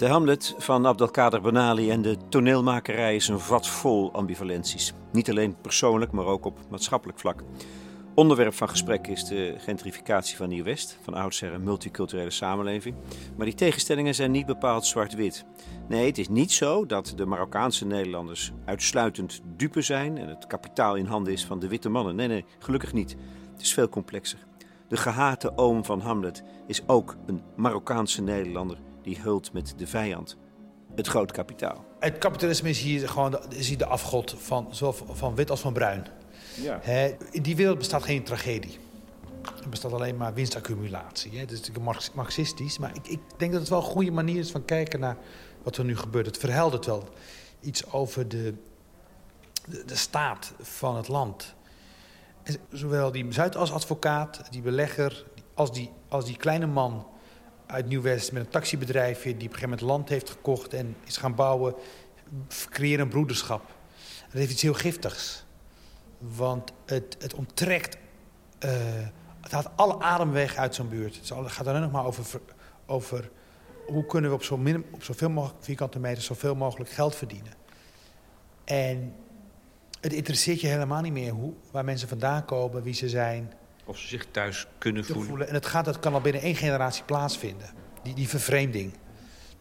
[0.00, 4.92] De Hamlet van Abdelkader Benali en de toneelmakerij is een vat vol ambivalenties.
[5.12, 7.42] Niet alleen persoonlijk, maar ook op maatschappelijk vlak.
[8.14, 12.96] Onderwerp van gesprek is de gentrificatie van Nieuw-West, van oudsher een multiculturele samenleving.
[13.36, 15.44] Maar die tegenstellingen zijn niet bepaald zwart-wit.
[15.88, 20.96] Nee, het is niet zo dat de Marokkaanse Nederlanders uitsluitend dupe zijn en het kapitaal
[20.96, 22.16] in handen is van de witte mannen.
[22.16, 23.16] Nee, nee, gelukkig niet.
[23.52, 24.38] Het is veel complexer.
[24.88, 28.78] De gehate oom van Hamlet is ook een Marokkaanse Nederlander
[29.10, 30.36] die hult met de vijand.
[30.94, 31.84] Het groot kapitaal.
[31.98, 35.60] Het kapitalisme is hier gewoon de, is hier de afgod van zowel van wit als
[35.60, 36.06] van bruin.
[36.62, 36.80] Ja.
[37.30, 38.78] in die wereld bestaat geen tragedie.
[39.62, 41.30] Er bestaat alleen maar winstaccumulatie.
[41.30, 41.40] Hè.
[41.40, 42.78] Dat is natuurlijk marxistisch.
[42.78, 45.16] Maar ik, ik, denk dat het wel een goede manier is van kijken naar
[45.62, 46.26] wat er nu gebeurt.
[46.26, 47.08] Het verheldert wel
[47.60, 48.54] iets over de,
[49.64, 51.54] de, de staat van het land.
[52.72, 57.06] zowel die Zuidas-advocaat, die belegger, als die, als die kleine man
[57.70, 59.24] uit Nieuw-West met een taxibedrijfje...
[59.24, 61.74] die op een gegeven moment land heeft gekocht en is gaan bouwen...
[62.48, 63.66] creëren een broederschap.
[64.24, 65.44] Dat heeft iets heel giftigs.
[66.18, 67.98] Want het, het onttrekt
[68.64, 68.70] Uh,
[69.40, 71.16] het haalt alle adem weg uit zo'n buurt.
[71.16, 72.40] Het gaat alleen nog maar over,
[72.86, 73.30] over
[73.86, 77.52] hoe kunnen we op, zo min, op zoveel mogelijk vierkante meter zoveel mogelijk geld verdienen.
[78.64, 79.14] En
[80.00, 83.52] het interesseert je helemaal niet meer hoe, waar mensen vandaan komen, wie ze zijn.
[83.90, 85.26] Of ze zich thuis kunnen voelen.
[85.26, 85.48] voelen.
[85.48, 87.70] En het, gaat, het kan al binnen één generatie plaatsvinden.
[88.02, 88.92] Die, die vervreemding.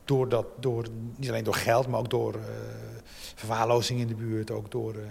[0.06, 2.42] Door dat, door, niet alleen door geld, maar ook door uh,
[3.36, 4.52] verwaarlozing in de buurt.
[4.52, 5.02] Ook door uh,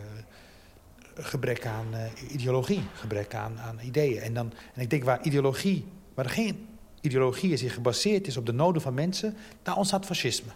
[1.14, 4.21] gebrek aan uh, ideologie, gebrek aan, aan ideeën.
[4.21, 6.66] En, dan, en ik denk waar ideologie, waar er geen
[7.01, 10.53] ideologie is die gebaseerd is op de noden van mensen, daar ontstaat fascisme.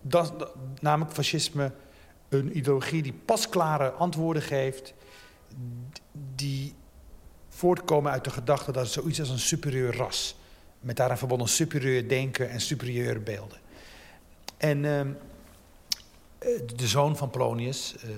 [0.00, 1.72] Dat, namelijk fascisme
[2.28, 4.94] een ideologie die pasklare antwoorden geeft,
[6.34, 6.74] die
[7.48, 10.36] voortkomen uit de gedachte dat het zoiets als een superieur ras,
[10.80, 13.58] met daaraan verbonden superieur denken en superieure beelden.
[14.56, 15.00] En uh,
[16.76, 18.10] de zoon van Polonius, uh,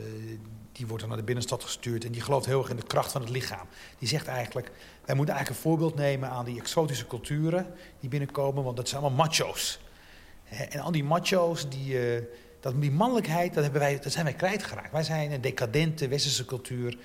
[0.72, 3.12] die wordt dan naar de binnenstad gestuurd en die gelooft heel erg in de kracht
[3.12, 3.66] van het lichaam.
[3.98, 4.70] Die zegt eigenlijk,
[5.04, 7.66] wij moeten eigenlijk een voorbeeld nemen aan die exotische culturen
[8.00, 9.80] die binnenkomen, want dat zijn allemaal macho's.
[10.48, 12.22] En al die macho's, die, uh,
[12.60, 14.92] dat, die mannelijkheid, dat, hebben wij, dat zijn wij kwijtgeraakt.
[14.92, 16.98] Wij zijn een decadente westerse cultuur.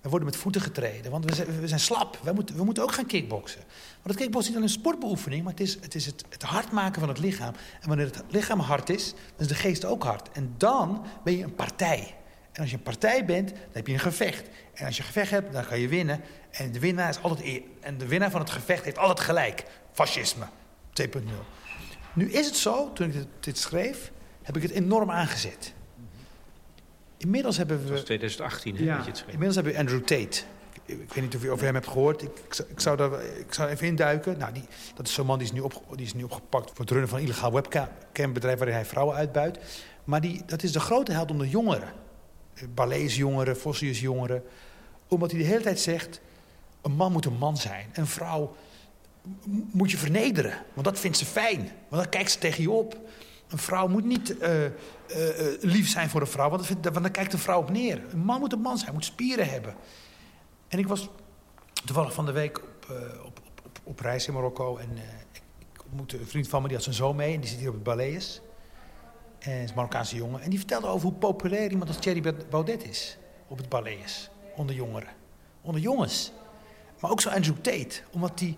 [0.00, 2.18] We worden met voeten getreden, want we zijn, slap.
[2.22, 3.60] We moeten, we moeten ook gaan kickboksen.
[4.02, 6.72] Want het kickboksen is niet alleen een sportbeoefening, maar het is, het, is het, hard
[6.72, 7.54] maken van het lichaam.
[7.80, 10.30] En wanneer het lichaam hard is, dan is de geest ook hard.
[10.32, 12.14] En dan ben je een partij.
[12.52, 14.48] En als je een partij bent, dan heb je een gevecht.
[14.74, 16.20] En als je een gevecht hebt, dan kan je winnen.
[16.50, 17.62] En de winnaar, is altijd.
[17.80, 19.64] En de winnaar van het gevecht heeft altijd gelijk.
[19.92, 20.44] Fascisme
[21.02, 21.08] 2.0.
[22.12, 25.72] Nu is het zo, toen ik dit schreef, heb ik het enorm aangezet.
[27.20, 27.82] Inmiddels hebben we...
[27.82, 29.32] Dat was 2018, hè, ja, je het schreef.
[29.32, 30.42] Inmiddels hebben we Andrew Tate.
[30.86, 32.22] Ik, ik, weet niet of je over hem hebt gehoord.
[32.22, 34.38] Ik, ik, ik, zou, daar, ik zou even induiken.
[34.38, 34.64] Nou, die,
[34.94, 37.08] dat is zo'n man die is, nu op, die is nu opgepakt voor het runnen
[37.08, 38.58] van een illegaal webcambedrijf...
[38.58, 39.58] waarin hij vrouwen uitbuit.
[40.04, 41.92] Maar die, dat is de grote held onder jongeren.
[42.74, 44.42] Balees-jongeren, Fossius-jongeren.
[45.08, 46.20] Omdat hij de hele tijd zegt...
[46.82, 47.90] een man moet een man zijn.
[47.92, 48.56] Een vrouw
[49.72, 50.54] moet je vernederen.
[50.72, 51.58] Want dat vindt ze fijn.
[51.88, 52.96] Want dan kijkt ze tegen je op.
[53.50, 54.70] Een vrouw moet niet uh, uh,
[55.60, 58.02] lief zijn voor een vrouw, want, want dan kijkt een vrouw op neer.
[58.10, 59.74] Een man moet een man zijn, moet spieren hebben.
[60.68, 61.08] En ik was
[61.84, 62.86] toevallig van de week op,
[63.24, 64.76] op, op, op reis in Marokko.
[64.76, 64.90] En
[65.32, 67.34] ik, ik ontmoette een vriend van me, die had zijn zoon mee.
[67.34, 68.40] En die zit hier op het Balees.
[69.38, 70.40] En is een Marokkaanse jongen.
[70.40, 73.18] En die vertelde over hoe populair iemand als Thierry Baudet is.
[73.46, 74.30] Op het Balees.
[74.56, 75.08] Onder jongeren.
[75.60, 76.32] Onder jongens.
[77.00, 78.00] Maar ook zo Andrew Tate.
[78.10, 78.56] Omdat die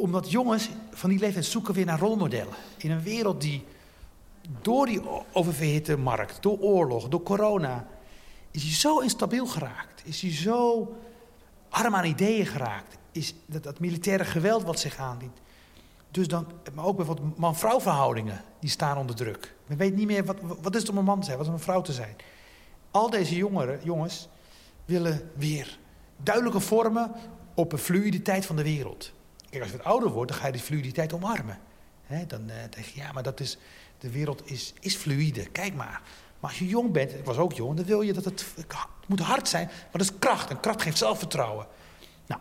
[0.00, 2.54] omdat jongens van die leeftijd zoeken weer naar rolmodellen.
[2.76, 3.64] In een wereld die
[4.62, 5.00] door die
[5.32, 7.86] oververhitte markt, door oorlog, door corona...
[8.50, 10.02] is hij zo instabiel geraakt.
[10.04, 10.92] Is hij zo
[11.68, 12.98] arm aan ideeën geraakt.
[13.12, 15.38] Is dat, dat militaire geweld wat zich aandient.
[16.10, 19.54] Dus dan, maar ook bijvoorbeeld man-vrouw verhoudingen, die staan onder druk.
[19.66, 21.52] Men weet niet meer, wat, wat is het om een man te zijn, wat is
[21.52, 22.16] om een vrouw te zijn.
[22.90, 24.28] Al deze jongeren, jongens
[24.84, 25.78] willen weer
[26.16, 27.12] duidelijke vormen
[27.54, 29.12] op een fluiditeit van de wereld.
[29.50, 31.58] Kijk, als je wat ouder wordt, dan ga je die fluiditeit omarmen.
[32.26, 33.58] dan uh, denk je, ja, maar dat is,
[33.98, 36.02] de wereld is, is fluide, kijk maar.
[36.40, 38.74] Maar als je jong bent, ik was ook jong, dan wil je dat het, het
[39.06, 39.66] moet hard zijn.
[39.66, 41.66] Maar dat is kracht, en kracht geeft zelfvertrouwen.
[42.26, 42.40] Nou,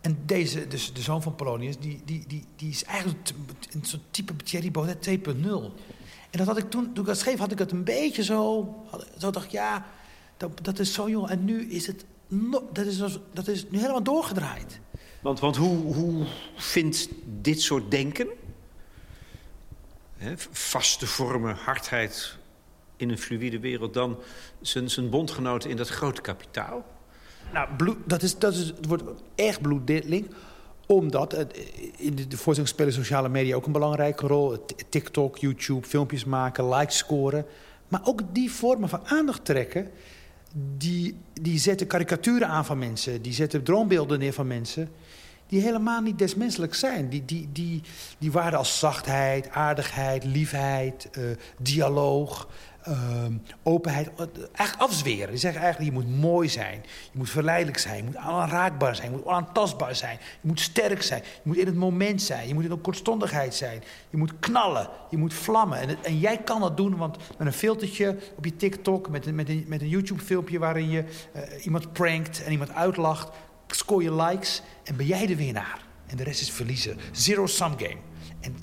[0.00, 3.30] en deze, dus de zoon van Polonius, die, die, die, die is eigenlijk
[3.72, 5.12] een soort type Thierry Baudet 2.0.
[6.30, 8.74] En dat had ik toen, toen ik dat schreef, had ik het een beetje zo,
[9.18, 9.86] zo dacht ja,
[10.36, 11.28] dat, dat is zo jong.
[11.28, 12.04] En nu is het,
[12.72, 12.98] dat is,
[13.32, 14.80] dat is nu helemaal doorgedraaid.
[15.22, 18.26] Want, want hoe, hoe vindt dit soort denken,
[20.16, 22.36] hè, vaste vormen, hardheid
[22.96, 23.94] in een fluïde wereld...
[23.94, 24.18] dan
[24.60, 26.84] zijn, zijn bondgenoten in dat grote kapitaal?
[27.52, 29.02] Nou, bloed, dat, is, dat is, het wordt
[29.34, 30.34] echt bloedlink
[30.86, 31.56] omdat het,
[31.96, 34.64] in de, voorstelling spelen sociale media ook een belangrijke rol.
[34.88, 37.46] TikTok, YouTube, filmpjes maken, likes scoren.
[37.88, 39.90] Maar ook die vormen van aandacht trekken...
[40.54, 43.22] die, die zetten karikaturen aan van mensen.
[43.22, 44.88] Die zetten droombeelden neer van mensen
[45.52, 47.08] die helemaal niet desmenselijk zijn.
[47.08, 47.82] Die, die, die,
[48.18, 51.24] die waarden als zachtheid, aardigheid, liefheid, uh,
[51.58, 52.48] dialoog,
[52.88, 53.24] uh,
[53.62, 54.10] openheid,
[54.52, 55.28] eigenlijk afzweren.
[55.28, 59.10] Die zeggen eigenlijk, je moet mooi zijn, je moet verleidelijk zijn, je moet aanraakbaar zijn,
[59.10, 62.54] je moet onaantastbaar zijn, je moet sterk zijn, je moet in het moment zijn, je
[62.54, 65.78] moet in de kortstondigheid zijn, je moet knallen, je moet vlammen.
[65.78, 69.34] En, en jij kan dat doen, want met een filtertje op je TikTok, met een,
[69.34, 71.04] met een, met een YouTube-filmpje waarin je
[71.36, 73.30] uh, iemand prankt en iemand uitlacht,
[73.66, 75.80] score je likes en ben jij de winnaar.
[76.06, 76.96] En de rest is verliezen.
[77.12, 78.11] Zero-sum game.
[78.42, 78.56] En,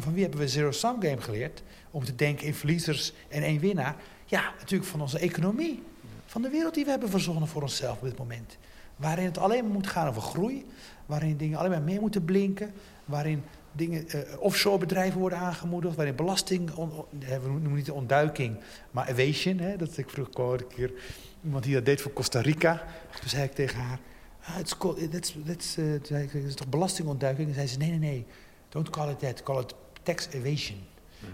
[0.00, 1.62] van wie hebben we zero-sum game geleerd?
[1.90, 3.96] Om te denken in verliezers en één winnaar.
[4.24, 5.82] Ja, natuurlijk van onze economie.
[6.26, 8.56] Van de wereld die we hebben verzonnen voor onszelf op dit moment.
[8.96, 10.66] Waarin het alleen moet gaan over groei.
[11.06, 12.72] Waarin dingen alleen maar meer moeten blinken.
[13.04, 13.42] Waarin
[13.72, 18.56] dingen, eh, offshore bedrijven worden aangemoedigd, waarin belasting, on, on- we noemen niet ontduiking,
[18.90, 19.58] maar evasion.
[19.58, 20.92] Hè, dat ik vroeg hoorde een keer
[21.44, 22.82] iemand die dat deed voor Costa Rica.
[23.20, 23.98] Toen zei ik tegen haar,
[24.44, 24.56] ah,
[26.18, 27.48] eh, is toch belastingontduiking?
[27.48, 28.26] En zei ze, nee, nee, nee,
[28.74, 30.78] don't call it that, call it tax evasion.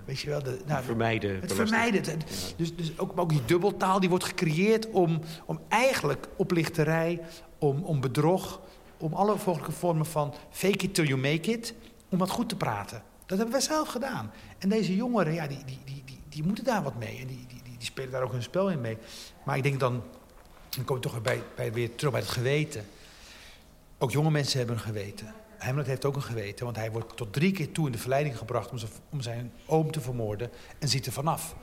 [0.05, 1.41] Weet je wel, de, nou, Vermijden.
[1.41, 2.03] het vermijden.
[2.05, 7.21] Het- Dus, dus ook, maar ook die dubbeltaal die wordt gecreëerd om, om eigenlijk oplichterij,
[7.59, 8.61] om, om bedrog,
[8.99, 11.75] om alle mogelijke vormen van fake it till you make it,
[12.09, 13.03] om dat goed te praten.
[13.27, 14.33] Dat hebben wij zelf gedaan.
[14.59, 17.19] En deze jongeren, ja, die, die, die, die, die moeten daar wat mee.
[17.21, 18.99] En die, die, die, die spelen daar ook hun spel in mee.
[19.45, 20.03] Maar ik denk dan,
[20.69, 22.85] dan kom je toch weer, bij, bij, weer terug bij het geweten.
[23.99, 25.35] Ook jonge mensen hebben een geweten.
[25.61, 28.39] Hamlet heeft ook een geweten, want hij wordt tot drie keer toe in de verleiding
[28.39, 31.57] gebracht om zijn, om zijn oom te vermoorden en ziet er vanaf.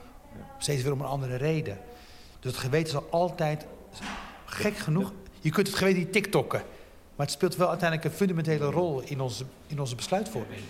[0.58, 1.78] Steeds weer om een andere reden.
[2.40, 3.66] Dus het geweten zal altijd,
[4.44, 6.62] gek genoeg, je kunt het geweten niet tiktokken,
[7.16, 10.60] maar het speelt wel uiteindelijk een fundamentele rol in onze, in onze besluitvorming.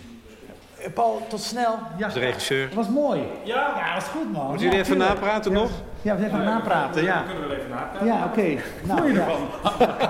[0.83, 1.75] Eh, Paul, tot snel.
[1.97, 2.65] Ja, De regisseur.
[2.67, 3.21] dat was mooi.
[3.43, 4.45] Ja, ja dat was goed man.
[4.47, 5.69] Moeten jullie even napraten nog?
[6.01, 7.21] Ja, we even napraten, ja.
[7.21, 8.07] Kunnen we wel even napraten?
[8.07, 8.61] Ja, oké.
[8.83, 9.27] Nou, ja.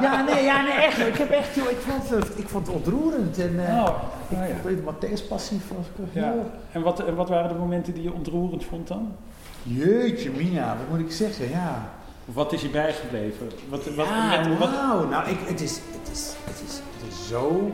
[0.01, 0.99] Ja, nee, ja, nee, echt.
[0.99, 3.37] Ik heb echt, joh, ik vond het, ik vond het ontroerend.
[3.39, 3.95] En, eh Oh,
[4.29, 4.55] ik nou ja.
[4.61, 6.33] vond het Matthäus passief was ik Ja.
[6.71, 9.15] En, wat, en wat waren de momenten die je ontroerend vond dan?
[9.63, 11.49] Jeetje, Mina, wat moet ik zeggen?
[11.49, 11.89] Ja.
[12.25, 13.49] Of wat is je bijgebleven?
[13.69, 15.07] Wat, wat, ja, met- wat- wauw.
[15.07, 17.71] Nou, ik, het, is, het, is, het, is, het is zo...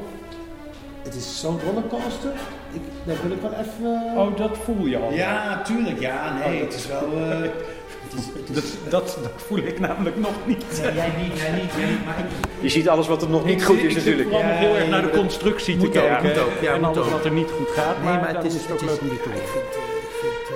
[1.06, 2.32] Het is zo'n rollercoaster.
[2.74, 4.18] Ik, daar wil ik wel even...
[4.18, 5.12] oh, dat voel je al.
[5.14, 6.00] Ja, tuurlijk.
[6.00, 7.08] Ja, nee, het is wel...
[7.18, 10.64] eh, het is, het is, Dat, dat, dat voel ik namelijk nog niet.
[10.84, 12.06] nee, jij niet, jij niet, jij niet.
[12.06, 12.26] Maar ik,
[12.60, 14.30] Je ziet alles wat er nog niet goed Ik is natuurlijk.
[14.30, 16.24] vooral nog heel Ja, erg naar de ja, dat constructie te ook, kijken.
[16.28, 17.12] moet ook, ja, en moet alles ook.
[17.12, 17.96] wat er niet goed gaat.
[17.96, 19.44] Nee, maar, maar het is, is het ook leuk om dit te ik doen.
[19.46, 20.48] vind, eh, ik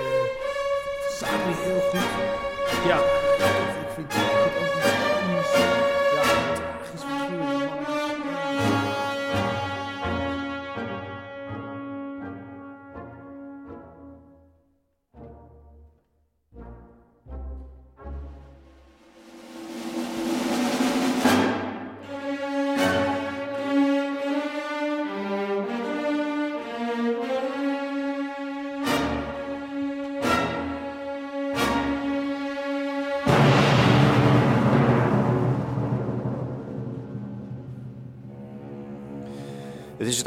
[1.22, 2.00] eh, heel goed.
[2.88, 2.98] Ja,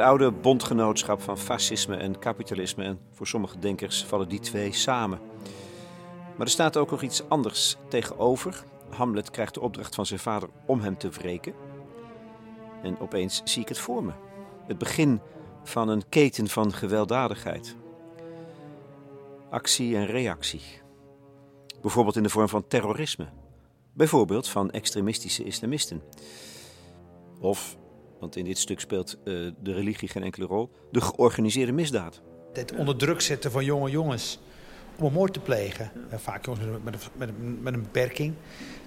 [0.04, 2.84] oude bondgenootschap van fascisme en kapitalisme.
[2.84, 5.20] En voor sommige denkers vallen die twee samen.
[6.36, 8.64] Maar er staat ook nog iets anders tegenover.
[8.90, 11.54] Hamlet krijgt de opdracht van zijn vader om hem te wreken.
[12.84, 14.12] En opeens zie ik het voor me.
[14.68, 15.22] Het begin
[15.64, 17.76] van een keten van gewelddadigheid.
[19.50, 20.62] Actie en reactie.
[21.82, 23.28] Bijvoorbeeld in de vorm van terrorisme.
[23.94, 26.02] Bijvoorbeeld van extremistische islamisten.
[27.40, 27.78] Of
[28.24, 30.70] want in dit stuk speelt eh, de religie geen enkele rol.
[30.92, 32.22] De georganiseerde misdaad.
[32.54, 34.40] Het onder druk zetten van jonge jongens
[34.98, 35.92] om een moord te plegen.
[36.10, 38.34] En vaak jongens met, met, met, een- met een beperking.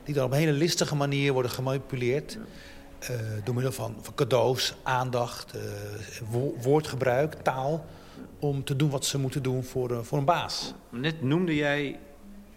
[0.05, 2.39] Die dan op een hele listige manier worden gemanipuleerd.
[2.99, 3.11] eh,
[3.45, 5.61] door middel van, van cadeaus, aandacht, eh,
[6.31, 7.85] wo- woordgebruik, taal.
[8.39, 10.75] Om te doen wat ze moeten doen voor, voor een baas.
[10.91, 11.99] Net noemde jij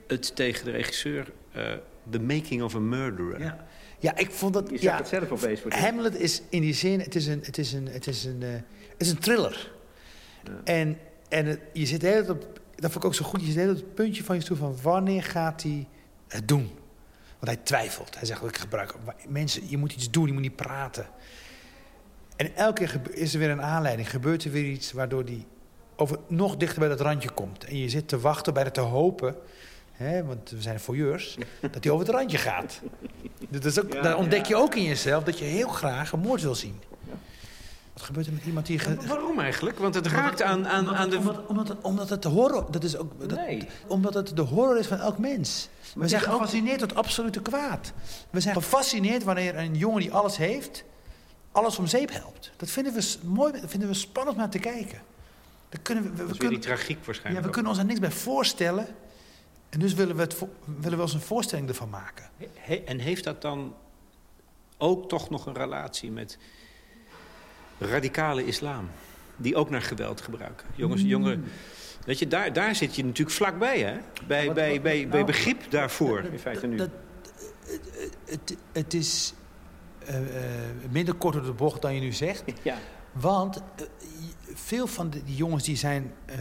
[0.07, 1.63] het tegen de regisseur eh,
[2.09, 3.39] The Making of a Murderer.
[3.41, 3.65] Ja,
[3.99, 4.69] ja ik vond dat...
[4.69, 5.71] Je zag ja, het zelf opeens voor.
[5.73, 8.49] Hamlet is in die zin, het is een, het is een, het is een, eh,
[8.91, 9.71] het is een thriller.
[10.63, 10.97] En,
[11.29, 13.69] en het- je zit tijd op, dat vond ik ook zo goed, je zit tijd
[13.69, 15.87] op het puntje van je stoel van wanneer gaat hij
[16.27, 16.69] het doen?
[17.39, 18.15] Want hij twijfelt.
[18.17, 18.93] Hij zegt, ik gebruik
[19.27, 21.07] mensen, je moet iets doen, je moet niet praten.
[22.35, 25.45] En elke keer is er weer een aanleiding, gebeurt er weer iets waardoor hij
[25.95, 27.63] over, nog dichter bij dat randje komt.
[27.63, 29.35] En je zit te wachten, bijna te hopen,
[30.03, 31.37] hè, want we zijn voyeurs,
[31.71, 32.81] dat hij over het randje gaat.
[33.49, 34.47] Dat is ook, Ja, daar ontdek ja.
[34.47, 36.81] je ook in jezelf dat je heel graag een moord wil zien.
[37.93, 38.79] Wat gebeurt er met iemand die...
[38.79, 39.79] ge- Waarom eigenlijk?
[39.79, 41.17] Want het raakt aan, aan, omdat, aan de...
[41.17, 42.71] omdat, omdat, het, omdat het de horror...
[42.71, 43.67] Dat is ook, dat, Nee.
[43.87, 45.69] Omdat het de horror is van elk mens.
[45.95, 47.93] We zijn gefascineerd tot absolute kwaad.
[48.29, 50.83] We zijn gefascineerd wanneer een jongen die alles heeft...
[51.51, 52.51] alles om zeep helpt.
[52.57, 55.01] Dat vinden we mooi, dat vinden we spannend om naar te kijken.
[55.69, 57.45] Dat kunnen we, we, weer die kunnen, tragiek ja, waarschijnlijk.
[57.45, 58.87] we kunnen ons er niks bij voorstellen.
[59.69, 60.37] En dus willen we, het,
[60.79, 62.29] willen we ons een voorstelling ervan maken.
[62.53, 63.75] He- en heeft dat dan
[64.77, 66.37] ook toch nog een relatie met
[67.77, 68.89] radicale islam?
[69.37, 70.67] Die ook naar geweld gebruiken.
[70.75, 71.43] Jongens, jongeren...
[72.05, 73.97] Weet je, daar, daar zit je natuurlijk vlakbij, hè?
[74.27, 76.77] Bij, Wat- bij, wat- bij, bij nou, begrip daarvoor, in feite nu.
[76.77, 76.89] dat-
[78.25, 79.33] het, het is
[80.05, 80.59] eh, eh,
[80.91, 82.43] minder kort door de bocht dan je nu zegt.
[82.61, 82.77] ja.
[83.11, 83.63] Want eh,
[84.53, 86.37] veel van de, die jongens die zijn, eh,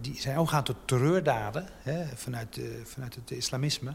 [0.00, 3.94] die zijn omgegaan tot terreurdaden hè, vanuit, vanuit het islamisme.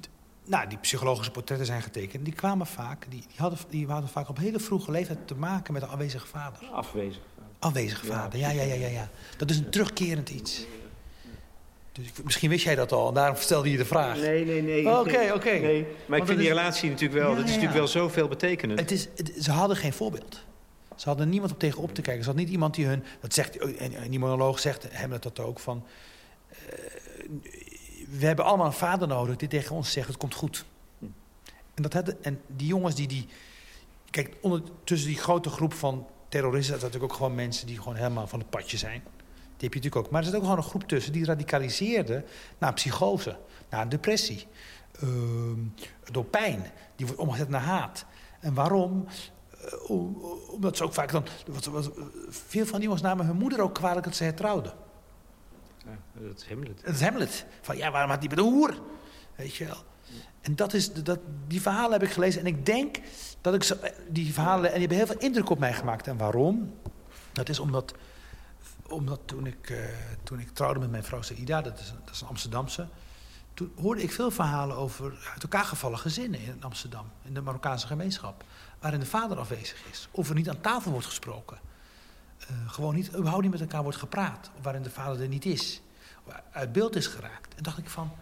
[0.00, 0.08] D-
[0.44, 2.24] nou, die psychologische portretten zijn getekend.
[2.24, 5.72] Die kwamen vaak, die, die, hadden, die hadden vaak op hele vroege leeftijd te maken
[5.72, 6.66] met een afwezige vader.
[6.66, 7.22] Afwezig.
[7.58, 9.08] Afwezige vader, ja, ja, ja, ja, ja.
[9.36, 10.66] Dat is een terugkerend iets.
[11.92, 14.16] Dus misschien wist jij dat al, en daarom stelde je de vraag.
[14.16, 14.86] Nee, nee, nee.
[14.88, 15.50] Oh, Oké, oké.
[15.52, 17.88] Nee, maar ik vind die is- relatie natuurlijk wel, Ja, dat is ja, natuurlijk wel
[17.88, 18.78] zoveel betekenend.
[18.80, 20.44] Het is, het- ze hadden geen voorbeeld.
[20.96, 22.20] Ze hadden niemand om tegenop te kijken.
[22.22, 23.04] Ze hadden niet iemand die hun...
[23.20, 25.84] Dat zegt, en, en die monoloog zegt, Hamlet dat ook, van...
[26.48, 26.56] eh,
[28.18, 30.64] we hebben allemaal een vader nodig die tegen ons zegt, het komt goed.
[31.74, 33.06] En, dat hadden, en die jongens die...
[33.08, 33.26] die
[34.10, 36.72] kijk, onder, tussen die grote groep van terroristen...
[36.74, 39.02] dat natuurlijk ook gewoon mensen die gewoon helemaal van het padje zijn.
[39.62, 40.10] Die heb je natuurlijk ook.
[40.12, 42.24] Maar er zit ook gewoon een groep tussen die radicaliseerde
[42.58, 43.36] naar psychose,
[43.70, 44.46] naar depressie.
[45.00, 45.58] Ehm,
[46.10, 46.70] door pijn.
[46.96, 48.04] Die wordt omgezet naar haat.
[48.40, 49.06] En waarom?
[49.50, 50.16] Eh, om-
[50.50, 51.24] omdat ze ook vaak dan...
[51.46, 51.90] Wat, wat,
[52.28, 54.72] veel van die jongens namen hun moeder ook kwalijk dat ze hertrouwden.
[55.84, 55.98] Ja,
[56.28, 56.80] dat is Hamlet.
[56.82, 57.46] Het is Hamlet.
[57.60, 58.80] Van ja, waarom had die met een hoer?
[59.36, 59.82] Weet je wel.
[60.40, 62.40] En dat is, dat, die verhalen heb ik gelezen.
[62.40, 62.96] En ik denk
[63.40, 63.74] dat ik zo,
[64.08, 64.64] die verhalen...
[64.72, 66.06] En die hebben heel veel indruk op mij gemaakt.
[66.06, 66.74] En waarom?
[67.32, 67.94] Dat is omdat,
[68.92, 69.78] omdat toen, ik, eh,
[70.22, 71.62] toen ik trouwde met mijn vrouw Saïda...
[71.62, 72.86] Dat is, een- dat is een Amsterdamse...
[73.54, 77.10] Toen hoorde ik veel verhalen over uit elkaar gevallen gezinnen in Amsterdam.
[77.24, 78.44] In de Marokkaanse gemeenschap.
[78.78, 80.08] Waarin de vader afwezig is.
[80.10, 81.58] Of er niet aan tafel wordt gesproken.
[82.38, 84.50] Eh, gewoon niet, überhaupt niet met elkaar wordt gepraat.
[84.62, 85.80] Waarin de vader er niet is.
[86.52, 87.54] Uit beeld is geraakt.
[87.54, 88.12] En dacht ik van,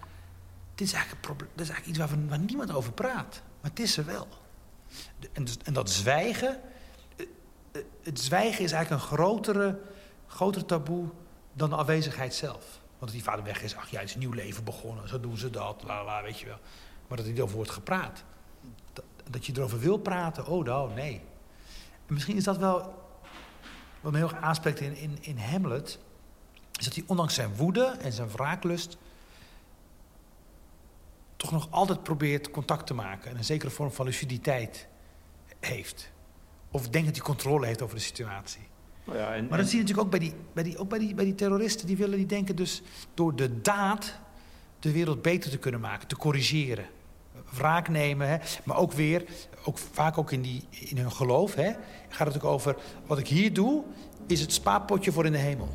[0.74, 3.42] dit is eigenlijk, een dit is eigenlijk iets waar, niemand over praat.
[3.60, 4.28] Maar het is er wel.
[5.32, 6.60] En, dus- en dat zwijgen,
[7.16, 9.80] eh, het zwijgen is eigenlijk een grotere,
[10.30, 11.08] groter taboe
[11.52, 12.80] dan de afwezigheid zelf.
[12.88, 15.20] Want als die vader weg is, ach ja, het is een nieuw leven begonnen, zo
[15.20, 16.58] doen ze dat, la la, weet je wel.
[17.08, 18.24] Maar dat er niet over wordt gepraat.
[19.30, 21.20] Dat, je erover wil praten, oh nou, nee.
[22.06, 22.94] En misschien is dat wel
[24.00, 25.98] wat me heel erg aanspreekt in, in, in Hamlet,
[26.78, 28.96] is dat hij ondanks zijn woede en zijn wraaklust
[31.36, 34.88] toch nog altijd probeert contact te maken en een zekere vorm van luciditeit
[35.60, 36.10] heeft.
[36.70, 38.69] Of denkt dat hij controle heeft over de situatie.
[39.04, 40.98] Nou ja, en, Maar dat zie je natuurlijk ook bij die, bij die, ook bij
[40.98, 41.86] die, bij die terroristen.
[41.86, 42.82] Die willen, die denken dus
[43.14, 44.14] door de daad
[44.78, 46.84] de wereld beter te kunnen maken, te corrigeren.
[47.50, 48.36] Wraak nemen, hè.
[48.64, 49.24] maar ook weer,
[49.64, 51.72] ook, vaak ook in, die, in hun geloof, hè,
[52.08, 52.76] gaat het ook over...
[53.06, 53.82] wat ik hier doe,
[54.26, 55.68] is het spaarpotje voor in de hemel.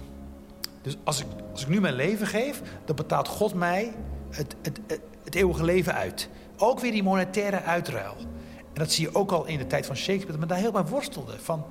[0.82, 3.94] Dus als ik, als ik nu mijn leven geef, dan betaalt God mij
[4.30, 6.30] het, het, het, het eeuwige leven uit.
[6.58, 8.16] Ook weer die monetaire uitruil.
[8.58, 10.72] En dat zie je ook al in de tijd van Shakespeare, dat men daar heel
[10.72, 11.40] bij worstelde.
[11.40, 11.66] Van,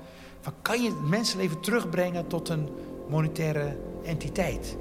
[0.45, 2.69] van kan je het mensenleven terugbrengen tot een
[3.09, 4.77] monetaire entiteit?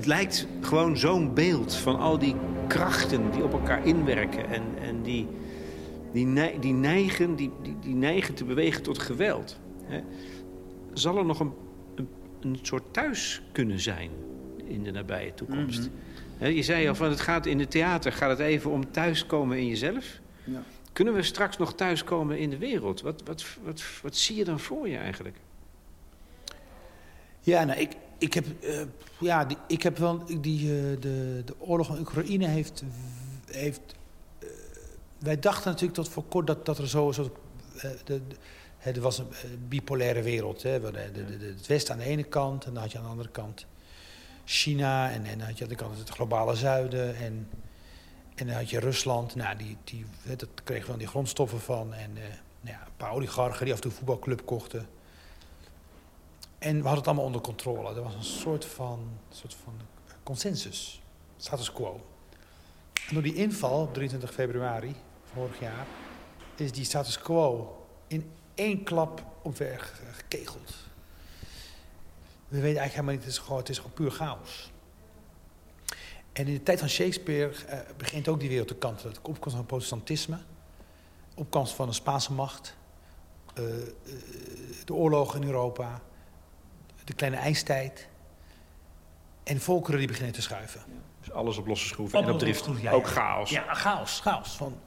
[0.00, 2.36] Het, lijkt gewoon zo'n beeld van al die
[2.66, 4.48] krachten die op elkaar inwerken.
[4.48, 5.26] En, en die,
[6.12, 9.58] die, die, neigen, die, die, die neigen te bewegen tot geweld.
[9.84, 10.00] Hè.
[10.92, 11.52] Zal er nog een,
[11.94, 12.08] een,
[12.40, 14.10] een soort thuis kunnen zijn
[14.64, 15.90] in de nabije toekomst?
[16.38, 19.58] Hè, je zei al van het gaat in het theater gaat het even om thuiskomen
[19.58, 20.20] in jezelf.
[20.44, 20.62] Ja.
[20.92, 23.00] Kunnen we straks nog thuiskomen in de wereld?
[23.00, 25.36] Wat, wat, wat, wat zie je dan voor je eigenlijk?
[27.40, 27.90] Ja, nou, ik,
[28.20, 28.80] ik heb, eh,
[29.18, 32.82] ja, ik heb wel die, eh, de, de oorlog in Oekraïne heeft,
[33.50, 33.80] heeft
[34.38, 34.48] eh,
[35.18, 37.36] wij dachten natuurlijk tot voor kort dat, dat er zo, zo
[38.04, 38.20] de,
[38.78, 39.28] er was een
[39.68, 42.92] bipolaire wereld, hè, de, de, de, het Westen aan de ene kant en dan had
[42.92, 43.66] je aan de andere kant
[44.44, 47.48] China en, en dan had je aan de kant het globale zuiden en,
[48.34, 50.04] en dan had je Rusland, nou, die, die,
[50.36, 52.12] dat kregen we dan die grondstoffen van en
[52.60, 54.86] nou ja, een paar oligarchen die af en toe een voetbalclub kochten.
[56.60, 57.94] En we hadden het allemaal onder controle.
[57.94, 59.74] Er was een soort van, soort van
[60.22, 61.02] consensus,
[61.36, 62.00] status quo.
[63.08, 64.94] En door die inval op 23 februari
[65.32, 65.86] vorig jaar
[66.56, 70.74] is die status quo in één klap omver gekegeld.
[72.48, 74.70] We weten eigenlijk helemaal niet, het is gewoon, het is gewoon puur chaos.
[76.32, 79.12] En in de tijd van Shakespeare eh, begint ook die wereld te kantelen.
[79.12, 80.38] De opkomst van het protestantisme,
[81.34, 82.76] opkomst van de Spaanse macht,
[83.54, 83.88] eh, eh,
[84.84, 86.02] de oorlogen in Europa,
[87.10, 88.08] de kleine ijstijd.
[89.42, 90.80] En volkeren die beginnen te schuiven.
[91.20, 92.68] Dus alles op losse schroeven en op drift.
[92.80, 93.50] ja, Ook chaos.
[93.50, 94.56] Ja, chaos, chaos.
[94.56, 94.80] Van...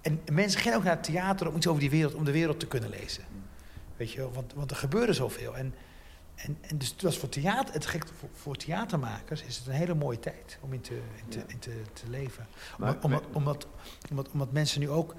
[0.00, 2.60] En mensen gingen ook naar het theater om iets over die wereld, om de wereld
[2.60, 3.24] te kunnen lezen.
[3.96, 5.56] Weet je wel, want, want er gebeurde zoveel.
[5.56, 5.74] En,
[6.34, 9.72] en, en dus het was voor, theater, het gek, voor, voor theatermakers is het een
[9.72, 12.46] hele mooie tijd om in te, in te, in te, te leven.
[12.78, 13.66] Maar- omdat, omdat, omdat,
[14.10, 15.14] omdat, omdat mensen nu ook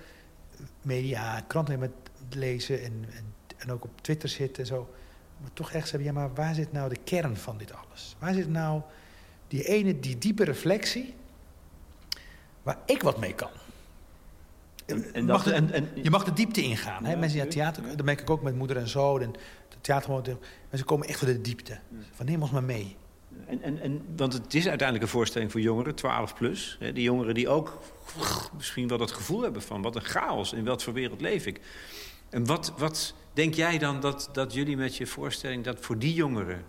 [0.82, 1.92] media, kranten met
[2.30, 4.90] lezen en, en, en ook op Twitter zitten en zo.
[5.46, 8.16] Maar toch echt zeggen, ja, maar waar zit nou de kern van dit alles?
[8.20, 8.82] Waar zit nou
[9.48, 11.14] die ene, die diepe reflectie,
[12.64, 13.50] waar ik wat mee kan?
[14.86, 17.06] En, en je, mag dat- de, en- en- je mag de diepte ingaan.
[17.06, 17.16] Hè?
[17.16, 19.18] Mensen die naar theater, dat merk ik ook met moeder en zo.
[19.18, 19.32] En
[19.70, 20.38] de theater,
[20.70, 21.80] mensen komen echt voor de diepte.
[22.12, 22.96] Van neem ons maar mee.
[23.48, 26.78] En, en, en, want het is uiteindelijk een voorstelling voor jongeren, 12 plus.
[26.80, 27.80] Hè, die jongeren die ook
[28.56, 29.82] misschien wel dat gevoel hebben van...
[29.82, 31.60] wat een chaos, in wat voor wereld leef ik.
[32.30, 35.64] En wat, wat denk jij dan dat, dat jullie met je voorstelling...
[35.64, 36.64] dat voor die jongeren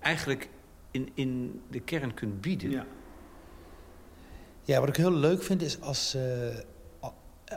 [0.00, 0.48] eigenlijk
[0.90, 2.70] in, in de kern kunt bieden?
[2.70, 2.86] Ja.
[4.62, 6.58] Ja, wat ik heel leuk vind is als, eh,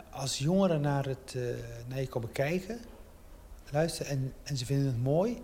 [0.10, 1.42] als jongeren naar, het, eh,
[1.88, 2.80] naar je komen kijken,
[3.72, 5.42] luisteren en, en ze vinden het mooi,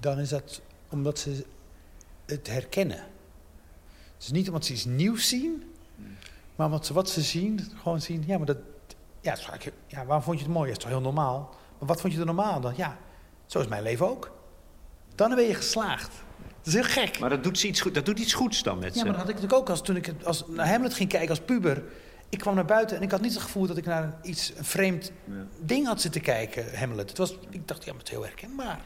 [0.00, 1.44] dan is dat omdat ze
[2.26, 3.04] het herkennen.
[4.16, 5.62] Dus niet omdat ze iets nieuws zien,
[6.56, 8.58] maar omdat ze wat ze zien, gewoon zien, ja, maar dat,
[9.34, 9.36] ja,
[9.86, 10.66] ja waarom vond je het mooi?
[10.68, 11.54] Dat is toch heel normaal?
[11.78, 12.72] Maar wat vond je er normaal dan?
[12.76, 12.96] Ja,
[13.46, 14.30] zo is mijn leven ook.
[15.14, 16.10] Dan ben je geslaagd.
[16.62, 17.18] Dat is heel gek.
[17.18, 19.04] Maar dat doet, iets goed, dat doet iets goeds dan met Ja, ze.
[19.04, 21.40] maar dat had ik natuurlijk ook als toen ik als naar Hamlet ging kijken als
[21.40, 21.82] puber.
[22.28, 24.52] Ik kwam naar buiten en ik had niet het gevoel dat ik naar een, iets
[24.56, 25.32] een vreemd Ja.
[25.60, 27.08] ding had zitten kijken, Hamlet.
[27.08, 28.80] Het was, ik dacht, ja, maar het is heel herkenbaar.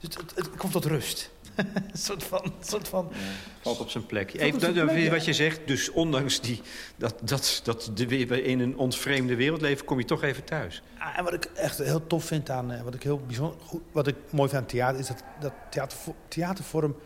[0.00, 1.30] Dus het, het, het komt tot rust.
[1.92, 2.52] een soort van...
[2.60, 3.12] Soort van
[3.60, 4.34] Valt op zijn plek.
[4.34, 5.10] Even op zijn dat- plek, ja.
[5.10, 6.60] wat je zegt, dus ondanks die,
[6.96, 9.84] dat, dat, dat de, in een ontvreemde wereld leven...
[9.84, 10.82] kom je toch even thuis.
[10.98, 13.82] Ah, en wat ik echt heel tof vind aan, eh, wat ik heel bijzonder, goed,
[13.92, 15.98] wat ik mooi vind aan theater, is dat, dat theater,
[16.28, 16.96] theatervorm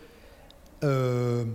[0.78, 1.48] ehm,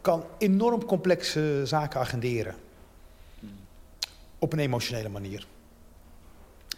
[0.00, 2.54] kan enorm complexe zaken agenderen.
[4.38, 5.46] Op een emotionele manier.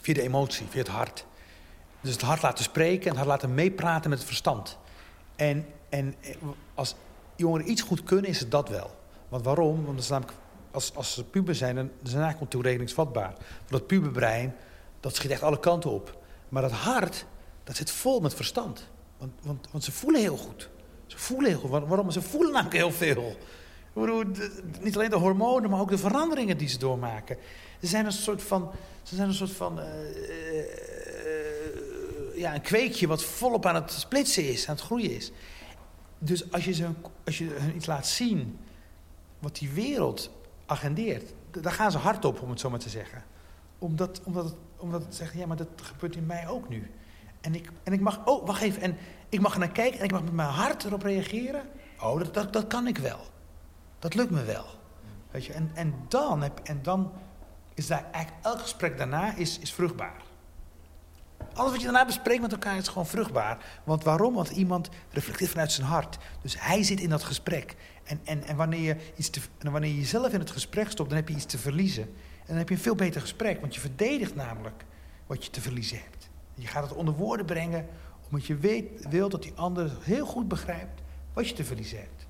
[0.01, 1.25] Via de emotie, via het hart.
[2.01, 4.79] Dus het hart laten spreken en het hart laten meepraten met het verstand.
[5.49, 6.15] En, en
[6.75, 6.95] als
[7.37, 8.91] jongeren iets goed kunnen, is het dat wel.
[9.29, 9.75] Want waarom?
[9.75, 10.39] Want dat is namelijk,
[10.71, 13.33] als, als ze puber zijn, dan zijn eigenlijk toerekeningsvatbaar.
[13.59, 14.55] Want dat puberbrein,
[15.01, 16.19] dat schiet echt alle kanten op.
[16.49, 17.27] Maar dat hart,
[17.65, 18.89] dat zit vol met verstand.
[19.19, 20.69] Want, want, want ze voelen heel goed.
[21.07, 21.71] Ze voelen heel goed.
[21.71, 22.11] Waar- Waarom?
[22.11, 23.37] Ze voelen namelijk heel veel.
[24.81, 27.37] Niet alleen de hormonen, maar ook de veranderingen die ze doormaken.
[27.81, 28.71] Ze zijn een soort van,
[29.03, 29.89] ze zijn een soort van eh,
[30.59, 30.65] eh,
[32.43, 35.33] ja, een kweekje wat volop aan het splitsen is, aan het groeien is.
[36.19, 36.89] Dus als je, ze,
[37.25, 38.59] als je hun iets laat zien
[39.39, 40.31] wat die wereld
[40.67, 43.25] agendeert, daar gaan ze hard op, om het zo maar te zeggen.
[43.79, 46.91] Omdat, omdat, omdat het zeggen, ja, maar dat gebeurt in mij ook nu.
[47.41, 48.97] En ik, en ik mag, oh, wacht even, en
[49.29, 51.63] ik mag naar kijken en ik mag met mijn hart erop reageren.
[52.01, 53.21] Oh, dat, dat, dat kan ik wel.
[53.99, 54.67] Dat lukt me wel.
[55.31, 57.13] Weet je, en, en, dan heb, en dan
[57.75, 60.23] is daar eigenlijk elk gesprek daarna is, is vruchtbaar.
[61.55, 63.81] Alles wat je daarna bespreekt met elkaar is gewoon vruchtbaar.
[63.85, 64.35] Want waarom?
[64.35, 66.19] Want iemand reflecteert vanuit zijn hart.
[66.43, 67.77] Dus hij zit in dat gesprek.
[68.05, 71.19] En, en, en wanneer, je iets te, wanneer je jezelf in het gesprek stopt, dan
[71.19, 72.03] heb je iets te verliezen.
[72.03, 73.61] En dan heb je een veel beter gesprek.
[73.61, 74.85] Want je verdedigt namelijk
[75.27, 76.29] wat je te verliezen hebt.
[76.55, 77.87] Je gaat het onder woorden brengen,
[78.31, 82.27] omdat je weet, wil dat die ander heel goed begrijpt wat je te verliezen hebt.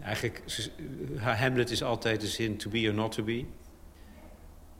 [0.00, 0.42] Eigenlijk,
[1.16, 3.44] Hamlet is altijd de zin to be or not to be.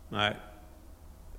[0.09, 0.52] Maar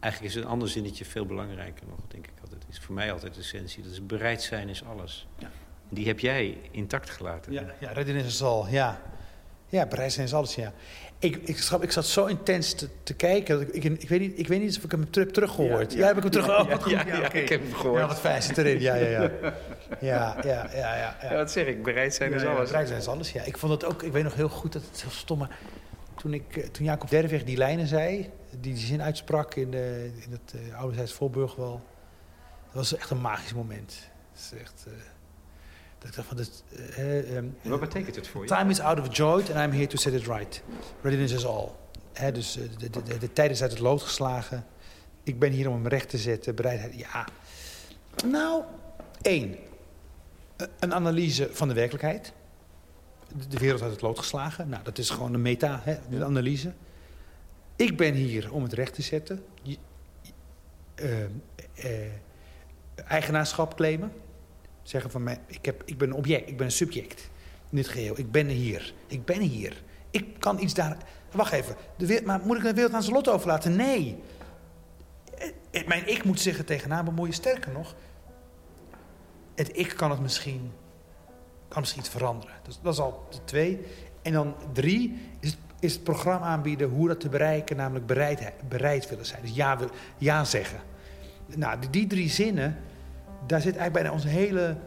[0.04, 2.64] eigenlijk is een ander zinnetje veel belangrijker nog, denk ik altijd.
[2.70, 3.84] Is voor mij altijd de essentie.
[3.84, 5.28] Dat is bereid zijn is alles.
[5.38, 5.52] Ja.
[5.90, 7.52] Die heb jij intact gelaten.
[7.52, 7.66] Ja.
[7.80, 9.02] Ja, redden is al, ja.
[9.68, 10.74] Ja, bereid zijn is alles, ja.
[11.20, 13.60] Ik, ik, ik zat zo intens te, te kijken.
[13.60, 15.94] dat Ik, ik, ik, weet niet, ik weet niet of ik hem heb terug, teruggehoord.
[15.94, 16.08] Ja, Ja, ja.
[16.08, 16.92] heb ik hem terug Ja, oh, goed.
[16.92, 18.00] ja, ik heb hem gehoord.
[18.00, 18.80] Ja, wat fijn zit erin.
[18.80, 19.32] Ja, ja, ja.
[20.00, 21.18] Ja, ja, ja, ja.
[21.22, 21.36] ja.
[21.36, 21.84] wat zeg ik?
[21.84, 23.44] Bereid zijn Ja, ja, bereid zijn is alles, ja.
[23.44, 25.58] Ik vond het ook, ik weet nog heel goed, dat het heel stom, maar
[26.16, 28.30] toen, ik, eh, toen Jacob Derweg die lijnen zei,
[28.60, 31.82] die die zin uitsprak in, de, in het uh, ouderzijds Voorburgwal,
[32.66, 34.10] dat was echt een magisch moment.
[34.34, 34.94] Dat is echt, eh,
[36.00, 36.38] dat ik dacht van,
[36.78, 38.48] eh, ehm, Wat betekent het voor je?
[38.48, 40.64] Time is out of joint and I'm here to set it right.
[41.02, 41.70] Readiness is all.
[42.34, 44.66] Dus eh, de, de, de, tijd is uit het lood geslagen.
[45.24, 46.56] Ik ben hier om hem recht te zetten.
[46.56, 47.28] Bereidheid, ja.
[48.26, 48.64] Nou,
[49.22, 49.56] één.
[50.56, 52.34] Eh, Een analyse van de werkelijkheid.
[53.50, 54.70] De- wereld uit het lood geslagen.
[54.70, 56.74] Nou, dat is gewoon een meta, hè, de analyse.
[57.76, 59.46] Ik ben hier om het recht te zetten.
[60.96, 62.12] Eh, eh,
[62.96, 64.12] eigenaarschap claimen.
[64.84, 67.30] Zeggen van mij, ik, heb, ik ben een object, ik ben een subject
[67.70, 68.20] in dit geheel.
[68.20, 68.94] Ik ben hier.
[69.08, 69.84] Ik ben hier.
[70.12, 70.98] Ik kan iets daar.
[71.32, 71.76] Wacht even.
[71.98, 73.76] De maar moet ik de wereld aan zijn lot overlaten?
[73.76, 74.18] Nee.
[75.72, 77.34] Eh, Mijn ik moet er tegenaan bemoeien.
[77.34, 77.96] Sterker nog,
[79.56, 80.72] het ik kan het misschien,
[81.68, 82.56] kan misschien iets veranderen.
[82.82, 83.86] Dat is al de twee.
[84.22, 89.10] En dan drie is is het programma aanbieden hoe dat te bereiken, namelijk bereid, bereid
[89.10, 89.42] willen zijn.
[89.42, 89.78] Dus ja,
[90.18, 90.80] ja zeggen.
[91.56, 92.78] Nou, die, drie zinnen,
[93.48, 94.78] daar zit eigenlijk bijna onze hele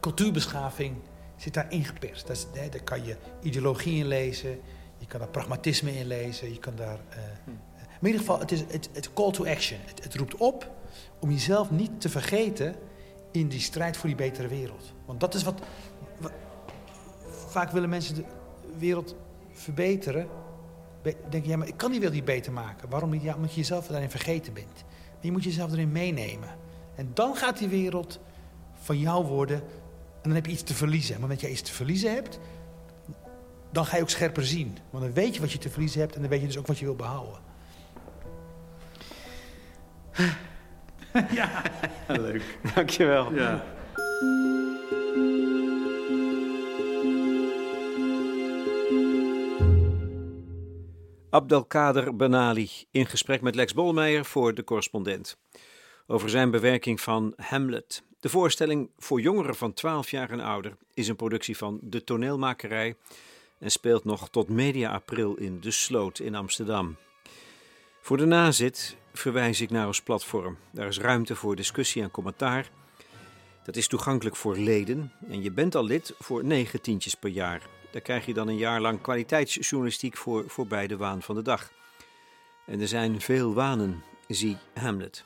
[0.00, 0.96] cultuurbeschaving
[1.36, 2.26] zit daar ingeperst.
[2.26, 4.60] Dat is, hè, daar kan je ideologie in lezen,
[4.98, 6.98] je kan daar pragmatisme in lezen, je kan daar...
[7.08, 7.18] eh,
[8.00, 9.78] in ieder geval, het is het, het call to action.
[9.84, 10.70] Het, het roept op
[11.18, 12.74] om jezelf niet te vergeten
[13.30, 14.92] in die strijd voor die betere wereld.
[15.04, 15.60] Want dat is wat...
[16.18, 16.30] wa-
[17.48, 18.24] vaak willen mensen de
[18.78, 19.14] wereld
[19.60, 20.28] verbeteren.
[21.02, 22.88] Be- denken, ja, maar ik kan die wereld niet beter maken.
[22.88, 23.22] Waarom niet?
[23.22, 24.84] Ja, omdat je jezelf daarin vergeten bent.
[24.84, 26.48] Maar je moet jezelf erin meenemen.
[26.94, 28.20] En dan gaat die wereld
[28.80, 29.56] van jou worden.
[29.56, 31.16] En dan heb je iets te verliezen.
[31.16, 32.38] En omdat jij iets te verliezen hebt,
[33.72, 34.78] dan ga je ook scherper zien.
[34.90, 36.66] Want dan weet je wat je te verliezen hebt en dan weet je dus ook
[36.66, 37.40] wat je wil behouden.
[42.06, 42.42] Leuk.
[42.74, 43.34] Dankjewel.
[43.34, 43.62] Ja.
[51.30, 55.36] Abdelkader Benali in gesprek met Lex Bolmeijer voor de correspondent.
[56.06, 58.02] Over zijn bewerking van Hamlet.
[58.20, 62.96] De voorstelling voor jongeren van 12 jaar en ouder is een productie van de toneelmakerij
[63.58, 66.96] en speelt nog tot media april in De Sloot in Amsterdam.
[68.00, 70.56] Voor de nazit verwijs ik naar ons platform.
[70.70, 72.70] Daar is ruimte voor discussie en commentaar.
[73.64, 77.79] Dat is toegankelijk voor leden en je bent al lid voor 9 tientjes per jaar.
[77.90, 81.70] Daar krijg je dan een jaar lang kwaliteitsjournalistiek voor voorbij de waan van de dag.
[82.66, 85.24] En er zijn veel wanen, zie Hamlet.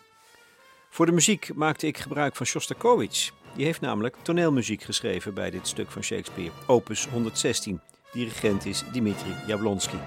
[0.90, 3.30] Voor de muziek maakte ik gebruik van Shostakovich.
[3.56, 7.80] Die heeft namelijk toneelmuziek geschreven bij dit stuk van Shakespeare, opus 116.
[8.12, 9.98] Dirigent is Dimitri Jablonski.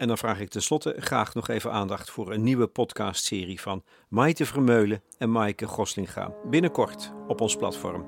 [0.00, 4.46] En dan vraag ik tenslotte graag nog even aandacht voor een nieuwe podcastserie van Maite
[4.46, 6.32] Vermeulen en Maaike Goslinga.
[6.44, 8.06] Binnenkort op ons platform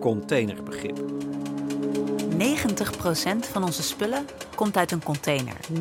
[0.00, 0.98] Containerbegrip.
[0.98, 1.04] 90%
[3.52, 5.56] van onze spullen komt uit een container.
[5.72, 5.76] 90%.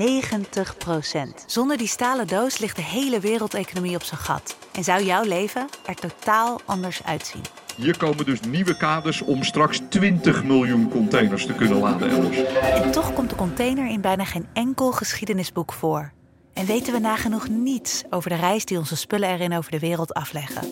[1.45, 4.57] Zonder die stalen doos ligt de hele wereldeconomie op zijn gat.
[4.73, 7.60] En zou jouw leven er totaal anders uitzien.
[7.81, 12.37] Hier komen dus nieuwe kaders om straks 20 miljoen containers te kunnen laden elders.
[12.83, 16.11] En toch komt de container in bijna geen enkel geschiedenisboek voor.
[16.53, 20.13] En weten we nagenoeg niets over de reis die onze spullen erin over de wereld
[20.13, 20.71] afleggen.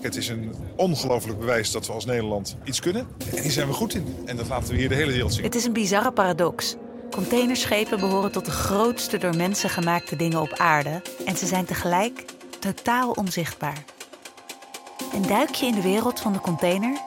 [0.00, 3.06] Het is een ongelooflijk bewijs dat we als Nederland iets kunnen.
[3.34, 4.16] En hier zijn we goed in.
[4.26, 5.44] En dat laten we hier de hele wereld zien.
[5.44, 6.76] Het is een bizarre paradox.
[7.10, 11.02] Containerschepen behoren tot de grootste door mensen gemaakte dingen op aarde.
[11.26, 12.24] En ze zijn tegelijk
[12.58, 13.84] totaal onzichtbaar.
[15.12, 16.98] En duik je in de wereld van de container,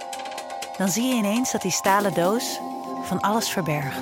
[0.77, 2.59] dan zie je ineens dat die stalen doos
[3.03, 4.01] van alles verbergt.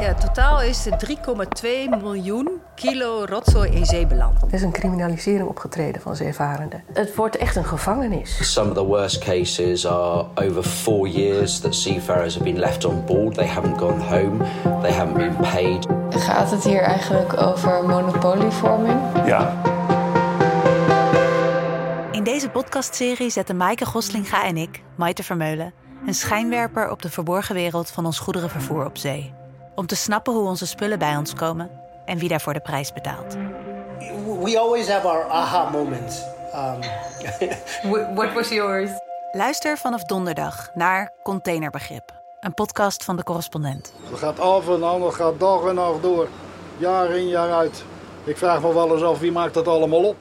[0.00, 1.16] Ja, totaal is er
[1.96, 4.42] 3,2 miljoen kilo rotzooi in zee beland.
[4.42, 6.82] Er is een criminalisering opgetreden van zeevarenden.
[6.92, 8.52] Het wordt echt een gevangenis.
[8.52, 13.04] Some of the worst cases are over four years that seafarers have been left on
[13.06, 13.34] board.
[13.34, 14.36] They haven't gone home.
[14.80, 15.86] They haven't been paid.
[16.10, 19.00] Gaat het hier eigenlijk over monopolievorming?
[19.26, 19.60] Ja.
[22.24, 25.74] In deze podcastserie zetten Maaike Goslinga en ik, Maite Vermeulen,
[26.06, 29.34] een schijnwerper op de verborgen wereld van ons goederenvervoer op zee.
[29.74, 31.70] Om te snappen hoe onze spullen bij ons komen
[32.04, 33.36] en wie daarvoor de prijs betaalt.
[34.42, 36.22] we always have our aha moments.
[36.54, 36.80] Um,
[38.14, 38.90] What was yours?
[39.32, 43.92] Luister vanaf donderdag naar Containerbegrip, een podcast van de correspondent.
[44.10, 46.28] het gaat af en aan, het gaat dag en nacht door.
[46.76, 47.84] Jaar in, jaar uit.
[48.24, 50.16] Ik vraag me wel eens af wie maakt dat allemaal op.